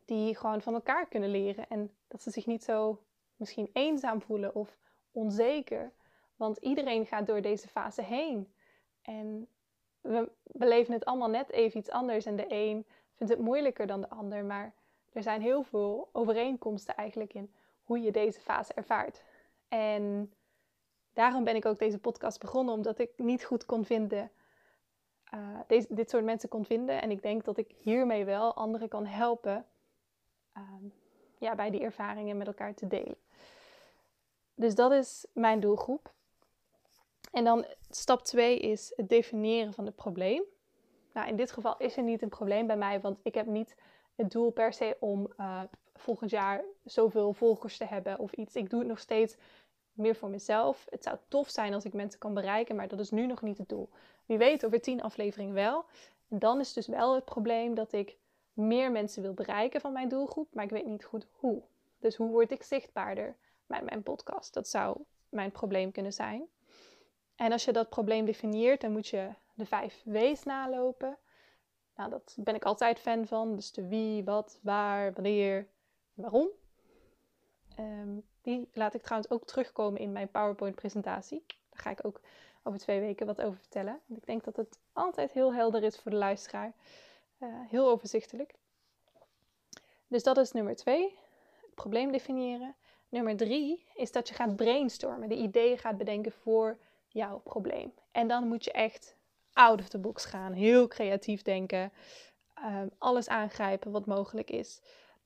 Die 0.04 0.36
gewoon 0.36 0.60
van 0.60 0.74
elkaar 0.74 1.06
kunnen 1.06 1.30
leren 1.30 1.68
en 1.68 1.90
dat 2.08 2.22
ze 2.22 2.30
zich 2.30 2.46
niet 2.46 2.64
zo 2.64 3.02
misschien 3.36 3.70
eenzaam 3.72 4.22
voelen 4.22 4.54
of 4.54 4.76
onzeker. 5.12 5.92
Want 6.36 6.56
iedereen 6.56 7.06
gaat 7.06 7.26
door 7.26 7.40
deze 7.40 7.68
fase 7.68 8.02
heen. 8.02 8.52
En 9.02 9.48
we 10.00 10.30
beleven 10.44 10.92
het 10.92 11.04
allemaal 11.04 11.28
net 11.30 11.50
even 11.50 11.78
iets 11.78 11.90
anders. 11.90 12.26
En 12.26 12.36
de 12.36 12.46
een 12.48 12.86
vindt 13.14 13.32
het 13.32 13.42
moeilijker 13.42 13.86
dan 13.86 14.00
de 14.00 14.08
ander. 14.08 14.44
Maar 14.44 14.72
er 15.12 15.22
zijn 15.22 15.40
heel 15.40 15.62
veel 15.62 16.08
overeenkomsten 16.12 16.96
eigenlijk 16.96 17.34
in 17.34 17.52
hoe 17.84 18.00
je 18.00 18.12
deze 18.12 18.40
fase 18.40 18.74
ervaart. 18.74 19.22
En 19.68 20.32
daarom 21.12 21.44
ben 21.44 21.56
ik 21.56 21.66
ook 21.66 21.78
deze 21.78 21.98
podcast 21.98 22.40
begonnen, 22.40 22.74
omdat 22.74 22.98
ik 22.98 23.10
niet 23.16 23.44
goed 23.44 23.66
kon 23.66 23.84
vinden, 23.84 24.30
uh, 25.34 25.60
deze, 25.66 25.94
dit 25.94 26.10
soort 26.10 26.24
mensen 26.24 26.48
kon 26.48 26.64
vinden. 26.64 27.02
En 27.02 27.10
ik 27.10 27.22
denk 27.22 27.44
dat 27.44 27.56
ik 27.56 27.74
hiermee 27.76 28.24
wel 28.24 28.54
anderen 28.54 28.88
kan 28.88 29.06
helpen 29.06 29.66
uh, 30.56 30.62
ja, 31.38 31.54
bij 31.54 31.70
die 31.70 31.80
ervaringen 31.80 32.36
met 32.36 32.46
elkaar 32.46 32.74
te 32.74 32.86
delen. 32.86 33.16
Dus 34.54 34.74
dat 34.74 34.92
is 34.92 35.26
mijn 35.32 35.60
doelgroep. 35.60 36.12
En 37.32 37.44
dan 37.44 37.66
stap 37.90 38.22
2 38.22 38.58
is 38.58 38.92
het 38.96 39.08
definiëren 39.08 39.72
van 39.72 39.86
het 39.86 39.94
probleem. 39.94 40.42
Nou, 41.12 41.28
in 41.28 41.36
dit 41.36 41.52
geval 41.52 41.76
is 41.76 41.96
er 41.96 42.02
niet 42.02 42.22
een 42.22 42.28
probleem 42.28 42.66
bij 42.66 42.76
mij, 42.76 43.00
want 43.00 43.18
ik 43.22 43.34
heb 43.34 43.46
niet 43.46 43.76
het 44.20 44.32
doel 44.32 44.50
per 44.50 44.72
se 44.72 44.96
om 45.00 45.32
uh, 45.40 45.62
volgend 45.94 46.30
jaar 46.30 46.62
zoveel 46.84 47.32
volgers 47.32 47.76
te 47.76 47.84
hebben 47.84 48.18
of 48.18 48.32
iets. 48.32 48.54
Ik 48.56 48.70
doe 48.70 48.78
het 48.78 48.88
nog 48.88 48.98
steeds 48.98 49.36
meer 49.92 50.16
voor 50.16 50.28
mezelf. 50.28 50.86
Het 50.90 51.02
zou 51.02 51.16
tof 51.28 51.48
zijn 51.48 51.74
als 51.74 51.84
ik 51.84 51.92
mensen 51.92 52.18
kan 52.18 52.34
bereiken, 52.34 52.76
maar 52.76 52.88
dat 52.88 53.00
is 53.00 53.10
nu 53.10 53.26
nog 53.26 53.42
niet 53.42 53.58
het 53.58 53.68
doel. 53.68 53.88
Wie 54.26 54.38
weet 54.38 54.64
over 54.64 54.80
tien 54.80 55.02
afleveringen 55.02 55.54
wel. 55.54 55.84
Dan 56.28 56.60
is 56.60 56.72
dus 56.72 56.86
wel 56.86 57.14
het 57.14 57.24
probleem 57.24 57.74
dat 57.74 57.92
ik 57.92 58.16
meer 58.52 58.90
mensen 58.92 59.22
wil 59.22 59.34
bereiken 59.34 59.80
van 59.80 59.92
mijn 59.92 60.08
doelgroep, 60.08 60.54
maar 60.54 60.64
ik 60.64 60.70
weet 60.70 60.86
niet 60.86 61.04
goed 61.04 61.26
hoe. 61.32 61.62
Dus 61.98 62.16
hoe 62.16 62.30
word 62.30 62.50
ik 62.50 62.62
zichtbaarder 62.62 63.36
met 63.66 63.84
mijn 63.84 64.02
podcast? 64.02 64.54
Dat 64.54 64.68
zou 64.68 64.96
mijn 65.28 65.50
probleem 65.50 65.92
kunnen 65.92 66.12
zijn. 66.12 66.48
En 67.36 67.52
als 67.52 67.64
je 67.64 67.72
dat 67.72 67.88
probleem 67.88 68.24
definieert, 68.24 68.80
dan 68.80 68.92
moet 68.92 69.08
je 69.08 69.28
de 69.54 69.66
vijf 69.66 70.02
W's 70.04 70.44
nalopen. 70.44 71.18
Nou, 72.00 72.12
dat 72.12 72.36
ben 72.38 72.54
ik 72.54 72.64
altijd 72.64 72.98
fan 72.98 73.26
van. 73.26 73.54
Dus 73.54 73.72
de 73.72 73.88
wie, 73.88 74.24
wat, 74.24 74.58
waar, 74.62 75.12
wanneer, 75.12 75.66
waarom. 76.14 76.48
Um, 77.78 78.22
die 78.42 78.68
laat 78.72 78.94
ik 78.94 79.02
trouwens 79.02 79.32
ook 79.32 79.44
terugkomen 79.44 80.00
in 80.00 80.12
mijn 80.12 80.30
PowerPoint-presentatie. 80.30 81.44
Daar 81.46 81.82
ga 81.82 81.90
ik 81.90 82.04
ook 82.04 82.20
over 82.62 82.78
twee 82.78 83.00
weken 83.00 83.26
wat 83.26 83.42
over 83.42 83.58
vertellen. 83.58 84.00
Want 84.06 84.20
ik 84.20 84.26
denk 84.26 84.44
dat 84.44 84.56
het 84.56 84.78
altijd 84.92 85.32
heel 85.32 85.54
helder 85.54 85.82
is 85.82 85.98
voor 85.98 86.10
de 86.10 86.16
luisteraar. 86.16 86.72
Uh, 87.38 87.48
heel 87.68 87.88
overzichtelijk. 87.88 88.54
Dus 90.06 90.22
dat 90.22 90.36
is 90.36 90.52
nummer 90.52 90.76
twee. 90.76 91.18
Het 91.60 91.74
probleem 91.74 92.12
definiëren. 92.12 92.74
Nummer 93.08 93.36
drie 93.36 93.86
is 93.94 94.12
dat 94.12 94.28
je 94.28 94.34
gaat 94.34 94.56
brainstormen. 94.56 95.28
De 95.28 95.36
ideeën 95.36 95.78
gaat 95.78 95.98
bedenken 95.98 96.32
voor 96.32 96.78
jouw 97.08 97.38
probleem. 97.38 97.92
En 98.12 98.28
dan 98.28 98.48
moet 98.48 98.64
je 98.64 98.72
echt 98.72 99.16
out 99.52 99.80
of 99.80 99.88
the 99.88 99.98
box 99.98 100.24
gaan. 100.24 100.52
Heel 100.52 100.88
creatief 100.88 101.42
denken. 101.42 101.92
Um, 102.64 102.90
alles 102.98 103.28
aangrijpen 103.28 103.90
wat 103.90 104.06
mogelijk 104.06 104.50
is 104.50 104.80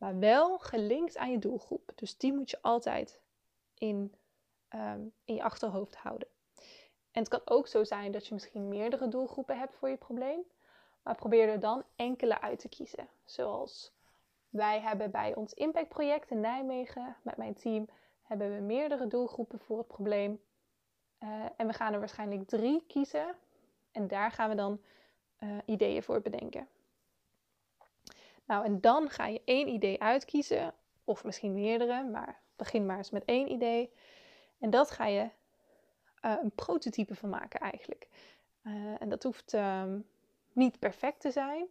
maar 0.05 0.19
wel 0.19 0.59
gelinkt 0.59 1.17
aan 1.17 1.31
je 1.31 1.39
doelgroep. 1.39 1.93
Dus 1.95 2.17
die 2.17 2.33
moet 2.33 2.51
je 2.51 2.63
altijd 2.63 3.21
in, 3.75 4.15
um, 4.75 5.13
in 5.25 5.35
je 5.35 5.43
achterhoofd 5.43 5.97
houden. 5.97 6.29
En 7.11 7.21
het 7.21 7.29
kan 7.29 7.41
ook 7.45 7.67
zo 7.67 7.85
zijn 7.85 8.13
dat 8.13 8.27
je 8.27 8.35
misschien 8.35 8.69
meerdere 8.69 9.09
doelgroepen 9.09 9.59
hebt 9.59 9.75
voor 9.75 9.89
je 9.89 9.97
probleem, 9.97 10.41
maar 11.03 11.15
probeer 11.15 11.49
er 11.49 11.61
dan 11.61 11.85
enkele 11.97 12.41
uit 12.41 12.59
te 12.59 12.69
kiezen. 12.69 13.09
Zoals 13.25 13.93
Wij 14.49 14.81
hebben 14.81 15.11
bij 15.11 15.35
ons 15.35 15.55
impactproject 15.55 16.31
in 16.31 16.41
Nijmegen 16.41 17.17
met 17.23 17.37
mijn 17.37 17.55
team 17.55 17.89
hebben 18.23 18.55
we 18.55 18.61
meerdere 18.61 19.07
doelgroepen 19.07 19.59
voor 19.59 19.79
het 19.79 19.87
probleem. 19.87 20.41
Uh, 21.23 21.45
en 21.57 21.67
we 21.67 21.73
gaan 21.73 21.93
er 21.93 21.99
waarschijnlijk 21.99 22.49
drie 22.49 22.85
kiezen. 22.87 23.35
En 23.95 24.09
daar 24.09 24.31
gaan 24.31 24.49
we 24.49 24.55
dan 24.55 24.81
uh, 25.43 25.59
ideeën 25.65 26.03
voor 26.03 26.21
bedenken. 26.21 26.69
Nou, 28.45 28.65
en 28.65 28.81
dan 28.81 29.11
ga 29.11 29.27
je 29.27 29.43
één 29.45 29.69
idee 29.69 30.01
uitkiezen, 30.01 30.75
of 31.05 31.25
misschien 31.25 31.53
meerdere, 31.53 32.03
maar 32.03 32.41
begin 32.57 32.87
maar 32.87 32.97
eens 32.97 33.11
met 33.11 33.25
één 33.25 33.51
idee. 33.51 33.93
En 34.59 34.71
dat 34.71 34.91
ga 34.91 35.07
je 35.07 35.23
uh, 36.25 36.35
een 36.43 36.51
prototype 36.55 37.15
van 37.15 37.29
maken 37.29 37.61
eigenlijk. 37.61 38.09
en 38.99 39.09
dat 39.09 39.23
hoeft 39.23 39.53
um, 39.53 40.07
niet 40.53 40.79
perfect 40.79 41.21
te 41.21 41.31
zijn. 41.31 41.67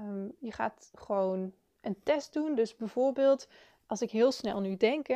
Um, 0.00 0.36
je 0.38 0.52
gaat 0.52 0.90
gewoon 0.94 1.52
een 1.80 2.02
test 2.02 2.32
doen. 2.32 2.54
Dus 2.54 2.76
bijvoorbeeld, 2.76 3.48
als 3.86 4.02
ik 4.02 4.10
heel 4.10 4.32
snel 4.32 4.60
nu 4.60 4.76
denk, 4.76 5.06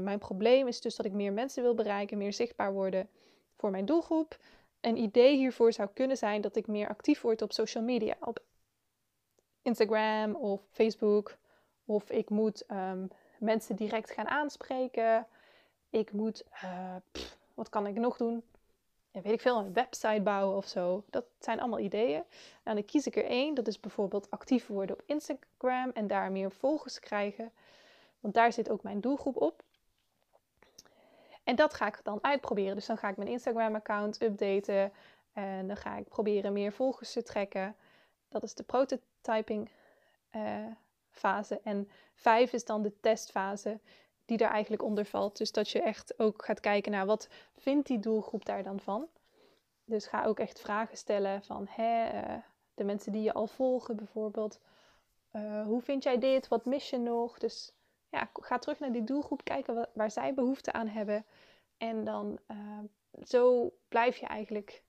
mijn 0.00 0.18
probleem 0.18 0.66
is 0.66 0.80
dus 0.80 0.96
dat 0.96 1.06
ik 1.06 1.12
meer 1.12 1.32
mensen 1.32 1.62
wil 1.62 1.74
bereiken, 1.74 2.18
meer 2.18 2.32
zichtbaar 2.32 2.72
worden 2.72 3.08
voor 3.56 3.70
mijn 3.70 3.84
doelgroep. 3.84 4.38
Een 4.84 4.96
idee 4.96 5.36
hiervoor 5.36 5.72
zou 5.72 5.88
kunnen 5.94 6.16
zijn 6.16 6.40
dat 6.40 6.56
ik 6.56 6.66
meer 6.66 6.88
actief 6.88 7.20
word 7.20 7.42
op 7.42 7.52
social 7.52 7.84
media, 7.84 8.16
op 8.20 8.42
Instagram 9.62 10.34
of 10.34 10.60
Facebook. 10.70 11.36
Of 11.84 12.10
ik 12.10 12.30
moet 12.30 12.64
um, 12.70 13.08
mensen 13.38 13.76
direct 13.76 14.10
gaan 14.10 14.28
aanspreken. 14.28 15.26
Ik 15.90 16.12
moet, 16.12 16.44
pff, 17.12 17.38
wat 17.54 17.68
kan 17.68 17.86
ik 17.86 17.94
nog 17.94 18.16
doen? 18.16 18.42
ja, 19.14 19.20
weet 19.20 19.32
ik 19.32 19.40
veel, 19.40 19.58
een 19.58 19.72
website 19.72 20.20
bouwen 20.22 20.56
of 20.56 20.66
zo. 20.66 21.04
Dat 21.10 21.24
zijn 21.38 21.60
allemaal 21.60 21.78
ideeën. 21.78 22.22
En 22.62 22.74
dan 22.74 22.84
kies 22.84 23.06
ik 23.06 23.16
er 23.16 23.24
één. 23.24 23.54
Dat 23.54 23.66
is 23.66 23.80
bijvoorbeeld 23.80 24.30
actief 24.30 24.66
worden 24.66 24.96
op 24.96 25.02
Instagram 25.06 25.90
en 25.90 26.06
daar 26.06 26.32
meer 26.32 26.50
volgers 26.50 27.00
krijgen. 27.00 27.52
Want 28.20 28.34
daar 28.34 28.52
zit 28.52 28.70
ook 28.70 28.82
mijn 28.82 29.00
doelgroep 29.00 29.36
op. 29.36 29.62
En 31.44 31.56
dat 31.56 31.74
ga 31.74 31.86
ik 31.86 32.00
dan 32.02 32.18
uitproberen. 32.22 32.74
Dus 32.74 32.86
dan 32.86 32.98
ga 32.98 33.08
ik 33.08 33.16
mijn 33.16 33.28
Instagram-account 33.28 34.22
updaten. 34.22 34.92
En 35.32 35.66
dan 35.66 35.76
ga 35.76 35.96
ik 35.96 36.08
proberen 36.08 36.52
meer 36.52 36.72
volgers 36.72 37.12
te 37.12 37.22
trekken. 37.22 37.76
Dat 38.28 38.42
is 38.42 38.54
de 38.54 38.62
prototyping 38.62 39.70
uh, 40.36 40.66
fase. 41.10 41.60
En 41.62 41.90
vijf 42.14 42.52
is 42.52 42.64
dan 42.64 42.82
de 42.82 43.00
testfase 43.00 43.80
die 44.24 44.36
daar 44.36 44.50
eigenlijk 44.50 44.82
onder 44.82 45.04
valt. 45.04 45.36
Dus 45.36 45.52
dat 45.52 45.70
je 45.70 45.82
echt 45.82 46.18
ook 46.18 46.44
gaat 46.44 46.60
kijken 46.60 46.92
naar 46.92 47.06
wat 47.06 47.28
vindt 47.56 47.86
die 47.86 47.98
doelgroep 47.98 48.44
daar 48.44 48.62
dan 48.62 48.80
van. 48.80 49.08
Dus 49.84 50.06
ga 50.06 50.24
ook 50.24 50.38
echt 50.38 50.60
vragen 50.60 50.96
stellen 50.96 51.42
van 51.42 51.66
hè, 51.70 52.22
uh, 52.22 52.36
de 52.74 52.84
mensen 52.84 53.12
die 53.12 53.22
je 53.22 53.32
al 53.32 53.46
volgen 53.46 53.96
bijvoorbeeld. 53.96 54.60
Uh, 55.32 55.66
hoe 55.66 55.80
vind 55.80 56.02
jij 56.02 56.18
dit? 56.18 56.48
Wat 56.48 56.64
mis 56.64 56.90
je 56.90 56.98
nog? 56.98 57.38
Dus 57.38 57.72
ja, 58.14 58.30
ga 58.32 58.58
terug 58.58 58.78
naar 58.78 58.92
die 58.92 59.04
doelgroep, 59.04 59.44
kijken 59.44 59.88
waar 59.94 60.10
zij 60.10 60.34
behoefte 60.34 60.72
aan 60.72 60.88
hebben. 60.88 61.24
En 61.76 62.04
dan 62.04 62.38
uh, 62.50 62.78
zo 63.24 63.72
blijf 63.88 64.16
je 64.16 64.26
eigenlijk, 64.26 64.82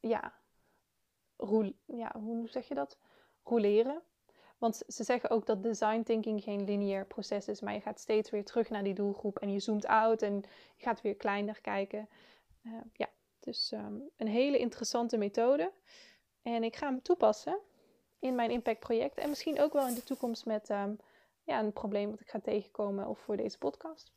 ja, 0.00 0.34
ja, 1.86 2.12
hoe 2.18 2.48
zeg 2.48 2.68
je 2.68 2.74
dat? 2.74 2.98
Roleren. 3.44 4.02
Want 4.58 4.82
ze 4.86 5.04
zeggen 5.04 5.30
ook 5.30 5.46
dat 5.46 5.62
design 5.62 6.02
thinking 6.02 6.42
geen 6.42 6.64
lineair 6.64 7.06
proces 7.06 7.48
is, 7.48 7.60
maar 7.60 7.74
je 7.74 7.80
gaat 7.80 8.00
steeds 8.00 8.30
weer 8.30 8.44
terug 8.44 8.70
naar 8.70 8.84
die 8.84 8.94
doelgroep 8.94 9.38
en 9.38 9.52
je 9.52 9.60
zoomt 9.60 9.86
out 9.86 10.22
en 10.22 10.34
je 10.76 10.84
gaat 10.84 11.00
weer 11.00 11.14
kleiner 11.14 11.60
kijken. 11.60 12.08
Uh, 12.62 12.72
ja, 12.92 13.08
dus 13.40 13.72
um, 13.72 14.10
een 14.16 14.28
hele 14.28 14.58
interessante 14.58 15.16
methode. 15.16 15.72
En 16.42 16.64
ik 16.64 16.76
ga 16.76 16.86
hem 16.86 17.02
toepassen 17.02 17.58
in 18.18 18.34
mijn 18.34 18.50
impactproject 18.50 19.18
en 19.18 19.28
misschien 19.28 19.60
ook 19.60 19.72
wel 19.72 19.88
in 19.88 19.94
de 19.94 20.02
toekomst 20.02 20.46
met 20.46 20.70
um, 20.70 20.98
ja, 21.44 21.58
een 21.58 21.72
probleem 21.72 22.10
wat 22.10 22.20
ik 22.20 22.28
ga 22.28 22.40
tegenkomen 22.40 23.06
of 23.06 23.18
voor 23.18 23.36
deze 23.36 23.58
podcast. 23.58 24.12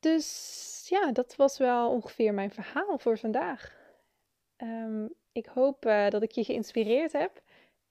Dus 0.00 0.86
ja, 0.88 1.12
dat 1.12 1.36
was 1.36 1.58
wel 1.58 1.90
ongeveer 1.90 2.34
mijn 2.34 2.50
verhaal 2.50 2.98
voor 2.98 3.18
vandaag. 3.18 3.82
Um, 4.56 5.14
ik 5.32 5.46
hoop 5.46 5.86
uh, 5.86 6.08
dat 6.10 6.22
ik 6.22 6.30
je 6.30 6.44
geïnspireerd 6.44 7.12
heb. 7.12 7.42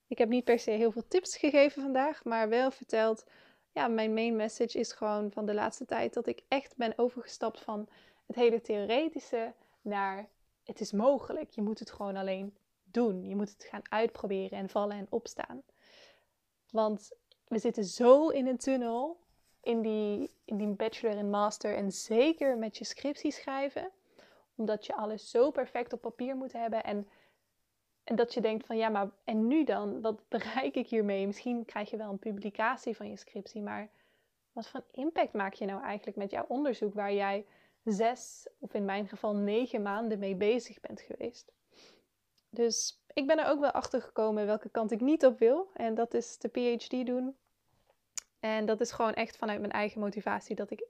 Ik 0.07 0.17
heb 0.17 0.29
niet 0.29 0.43
per 0.43 0.59
se 0.59 0.71
heel 0.71 0.91
veel 0.91 1.07
tips 1.07 1.37
gegeven 1.37 1.81
vandaag, 1.81 2.23
maar 2.23 2.49
wel 2.49 2.71
verteld. 2.71 3.25
Ja, 3.71 3.87
mijn 3.87 4.13
main 4.13 4.35
message 4.35 4.79
is 4.79 4.91
gewoon 4.91 5.31
van 5.31 5.45
de 5.45 5.53
laatste 5.53 5.85
tijd 5.85 6.13
dat 6.13 6.27
ik 6.27 6.43
echt 6.47 6.75
ben 6.77 6.93
overgestapt 6.95 7.59
van 7.59 7.87
het 8.25 8.35
hele 8.35 8.61
theoretische 8.61 9.53
naar 9.81 10.29
het 10.63 10.79
is 10.79 10.91
mogelijk. 10.91 11.49
Je 11.49 11.61
moet 11.61 11.79
het 11.79 11.91
gewoon 11.91 12.15
alleen 12.15 12.55
doen. 12.83 13.27
Je 13.27 13.35
moet 13.35 13.49
het 13.49 13.63
gaan 13.63 13.81
uitproberen 13.89 14.57
en 14.57 14.69
vallen 14.69 14.97
en 14.97 15.07
opstaan. 15.09 15.63
Want 16.73 17.12
we 17.47 17.59
zitten 17.59 17.83
zo 17.83 18.27
in 18.27 18.47
een 18.47 18.57
tunnel 18.57 19.17
in 19.62 19.81
die, 19.81 20.31
in 20.45 20.57
die 20.57 20.67
bachelor 20.67 21.17
en 21.17 21.29
master 21.29 21.75
en 21.75 21.91
zeker 21.91 22.57
met 22.57 22.77
je 22.77 22.83
scriptie 22.83 23.31
schrijven. 23.31 23.91
Omdat 24.55 24.86
je 24.86 24.95
alles 24.95 25.29
zo 25.29 25.51
perfect 25.51 25.93
op 25.93 26.01
papier 26.01 26.36
moet 26.36 26.53
hebben 26.53 26.83
en 26.83 27.07
en 28.03 28.15
dat 28.15 28.33
je 28.33 28.41
denkt 28.41 28.65
van 28.65 28.77
ja, 28.77 28.89
maar 28.89 29.09
en 29.23 29.47
nu 29.47 29.63
dan? 29.63 30.01
Wat 30.01 30.27
bereik 30.29 30.75
ik 30.75 30.88
hiermee? 30.88 31.25
Misschien 31.25 31.65
krijg 31.65 31.89
je 31.89 31.97
wel 31.97 32.09
een 32.09 32.19
publicatie 32.19 32.95
van 32.95 33.09
je 33.09 33.17
scriptie, 33.17 33.62
maar 33.62 33.89
wat 34.51 34.67
voor 34.67 34.83
impact 34.91 35.33
maak 35.33 35.53
je 35.53 35.65
nou 35.65 35.83
eigenlijk 35.83 36.17
met 36.17 36.31
jouw 36.31 36.45
onderzoek 36.47 36.93
waar 36.93 37.13
jij 37.13 37.45
zes 37.83 38.47
of 38.59 38.73
in 38.73 38.86
mijn 38.86 39.07
geval 39.07 39.36
negen 39.36 39.81
maanden 39.81 40.19
mee 40.19 40.36
bezig 40.36 40.79
bent 40.79 41.01
geweest? 41.01 41.51
Dus 42.49 43.02
ik 43.13 43.28
ben 43.28 43.39
er 43.39 43.45
ook 43.45 43.60
wel 43.60 43.71
achter 43.71 44.02
gekomen 44.02 44.45
welke 44.45 44.69
kant 44.69 44.91
ik 44.91 45.02
niet 45.02 45.26
op 45.26 45.39
wil. 45.39 45.69
En 45.73 45.95
dat 45.95 46.13
is 46.13 46.38
de 46.38 46.47
PhD 46.47 47.06
doen. 47.06 47.38
En 48.39 48.65
dat 48.65 48.82
is 48.82 48.91
gewoon 48.91 49.13
echt 49.13 49.38
vanuit 49.38 49.60
mijn 49.60 49.71
eigen 49.71 49.99
motivatie 49.99 50.56
dat 50.56 50.71
ik 50.71 50.86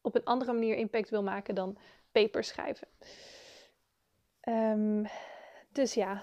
op 0.00 0.14
een 0.14 0.24
andere 0.24 0.52
manier 0.52 0.76
impact 0.76 1.10
wil 1.10 1.22
maken 1.22 1.54
dan 1.54 1.78
papers 2.12 2.48
schrijven. 2.48 2.88
Um, 4.48 5.06
dus 5.72 5.94
ja, 5.94 6.22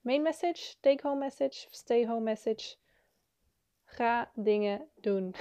main 0.00 0.22
message, 0.22 0.74
take 0.80 1.08
home 1.08 1.18
message, 1.18 1.66
stay 1.70 2.06
home 2.06 2.20
message. 2.20 2.76
Ga 3.84 4.30
dingen 4.34 4.88
doen. 4.94 5.34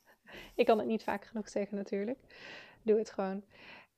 ik 0.54 0.66
kan 0.66 0.78
het 0.78 0.86
niet 0.86 1.02
vaak 1.02 1.24
genoeg 1.24 1.48
zeggen 1.48 1.76
natuurlijk. 1.76 2.18
Doe 2.82 2.98
het 2.98 3.10
gewoon. 3.10 3.44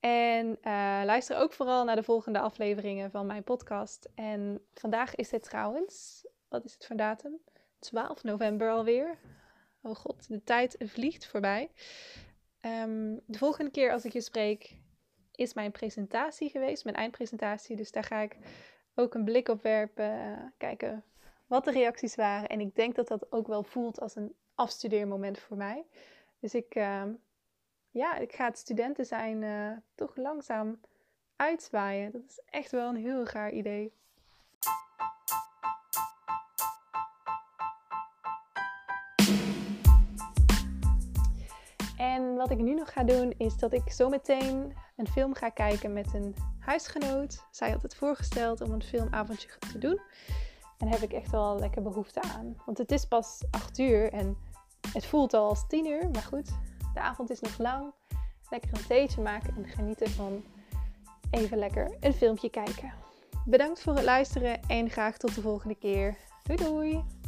En 0.01 0.47
uh, 0.49 1.01
luister 1.05 1.37
ook 1.37 1.53
vooral 1.53 1.85
naar 1.85 1.97
de 1.97 2.03
volgende 2.03 2.39
afleveringen 2.39 3.11
van 3.11 3.27
mijn 3.27 3.43
podcast. 3.43 4.09
En 4.15 4.61
vandaag 4.75 5.15
is 5.15 5.31
het 5.31 5.43
trouwens, 5.43 6.27
wat 6.49 6.65
is 6.65 6.73
het 6.73 6.87
voor 6.87 6.97
datum? 6.97 7.39
12 7.79 8.23
november 8.23 8.71
alweer. 8.71 9.19
Oh 9.83 9.95
god, 9.95 10.29
de 10.29 10.45
tijd 10.45 10.77
vliegt 10.79 11.27
voorbij. 11.27 11.71
Um, 12.61 13.21
de 13.27 13.39
volgende 13.39 13.71
keer 13.71 13.93
als 13.93 14.05
ik 14.05 14.13
je 14.13 14.21
spreek 14.21 14.77
is 15.35 15.55
mijn 15.55 15.71
presentatie 15.71 16.51
geweest, 16.51 16.85
mijn 16.85 16.97
eindpresentatie. 16.97 17.77
Dus 17.77 17.93
daar 17.93 18.05
ga 18.05 18.21
ik 18.21 18.37
ook 18.95 19.15
een 19.15 19.25
blik 19.25 19.49
op 19.49 19.63
werpen, 19.63 20.13
eh, 20.13 20.43
kijken 20.57 21.05
wat 21.47 21.65
de 21.65 21.71
reacties 21.71 22.15
waren. 22.15 22.49
En 22.49 22.61
ik 22.61 22.75
denk 22.75 22.95
dat 22.95 23.09
dat 23.09 23.33
ook 23.33 23.47
wel 23.47 23.63
voelt 23.63 24.01
als 24.01 24.17
een 24.17 24.35
afstudeermoment 24.55 25.39
voor 25.39 25.57
mij. 25.57 25.85
Dus 26.41 26.55
ik, 26.55 26.75
uh, 26.75 27.05
ja, 27.91 28.17
ik 28.17 28.33
ga 28.33 28.45
het 28.45 28.59
studenten 28.59 29.07
zijn 29.07 29.43
uh, 29.43 29.77
toch 29.95 30.17
langzaam 30.17 30.81
uitzwaaien. 31.37 32.13
Dat 32.13 32.23
is 32.29 32.41
echt 32.45 32.71
wel 32.71 32.89
een 32.89 32.97
heel 32.97 33.27
gaar 33.27 33.51
idee. 33.53 33.93
En 41.97 42.35
wat 42.35 42.51
ik 42.51 42.59
nu 42.59 42.75
nog 42.75 42.93
ga 42.93 43.05
doen 43.05 43.35
is 43.37 43.57
dat 43.57 43.73
ik 43.73 43.93
zometeen 43.93 44.77
een 44.97 45.07
film 45.07 45.35
ga 45.35 45.49
kijken 45.49 45.93
met 45.93 46.15
een 46.15 46.35
huisgenoot. 46.59 47.45
Zij 47.51 47.71
had 47.71 47.83
het 47.83 47.95
voorgesteld 47.95 48.61
om 48.61 48.73
een 48.73 48.83
filmavondje 48.83 49.49
te 49.73 49.79
doen. 49.79 50.01
En 50.79 50.89
daar 50.89 51.01
heb 51.01 51.11
ik 51.11 51.13
echt 51.13 51.31
wel 51.31 51.59
lekker 51.59 51.83
behoefte 51.83 52.23
aan. 52.23 52.57
Want 52.67 52.79
het 52.79 52.93
is 52.93 53.05
pas 53.05 53.43
8 53.51 53.79
uur 53.79 54.13
en 54.13 54.37
het 54.93 55.07
voelt 55.07 55.35
al 55.35 55.49
als 55.49 55.67
10 55.67 55.87
uur. 55.87 56.11
Maar 56.11 56.23
goed, 56.23 56.51
de 57.01 57.07
avond 57.07 57.31
is 57.31 57.41
nog 57.41 57.59
lang. 57.59 57.93
Lekker 58.51 58.71
een 58.73 58.87
theetje 58.87 59.21
maken 59.21 59.57
en 59.57 59.65
genieten 59.65 60.11
van 60.11 60.45
even 61.31 61.59
lekker 61.59 61.97
een 62.01 62.13
filmpje 62.13 62.51
kijken. 62.51 62.93
Bedankt 63.45 63.83
voor 63.83 63.95
het 63.95 64.05
luisteren 64.05 64.61
en 64.67 64.91
graag 64.91 65.17
tot 65.17 65.35
de 65.35 65.41
volgende 65.41 65.75
keer. 65.75 66.17
Doei 66.43 66.59
doei! 66.59 67.20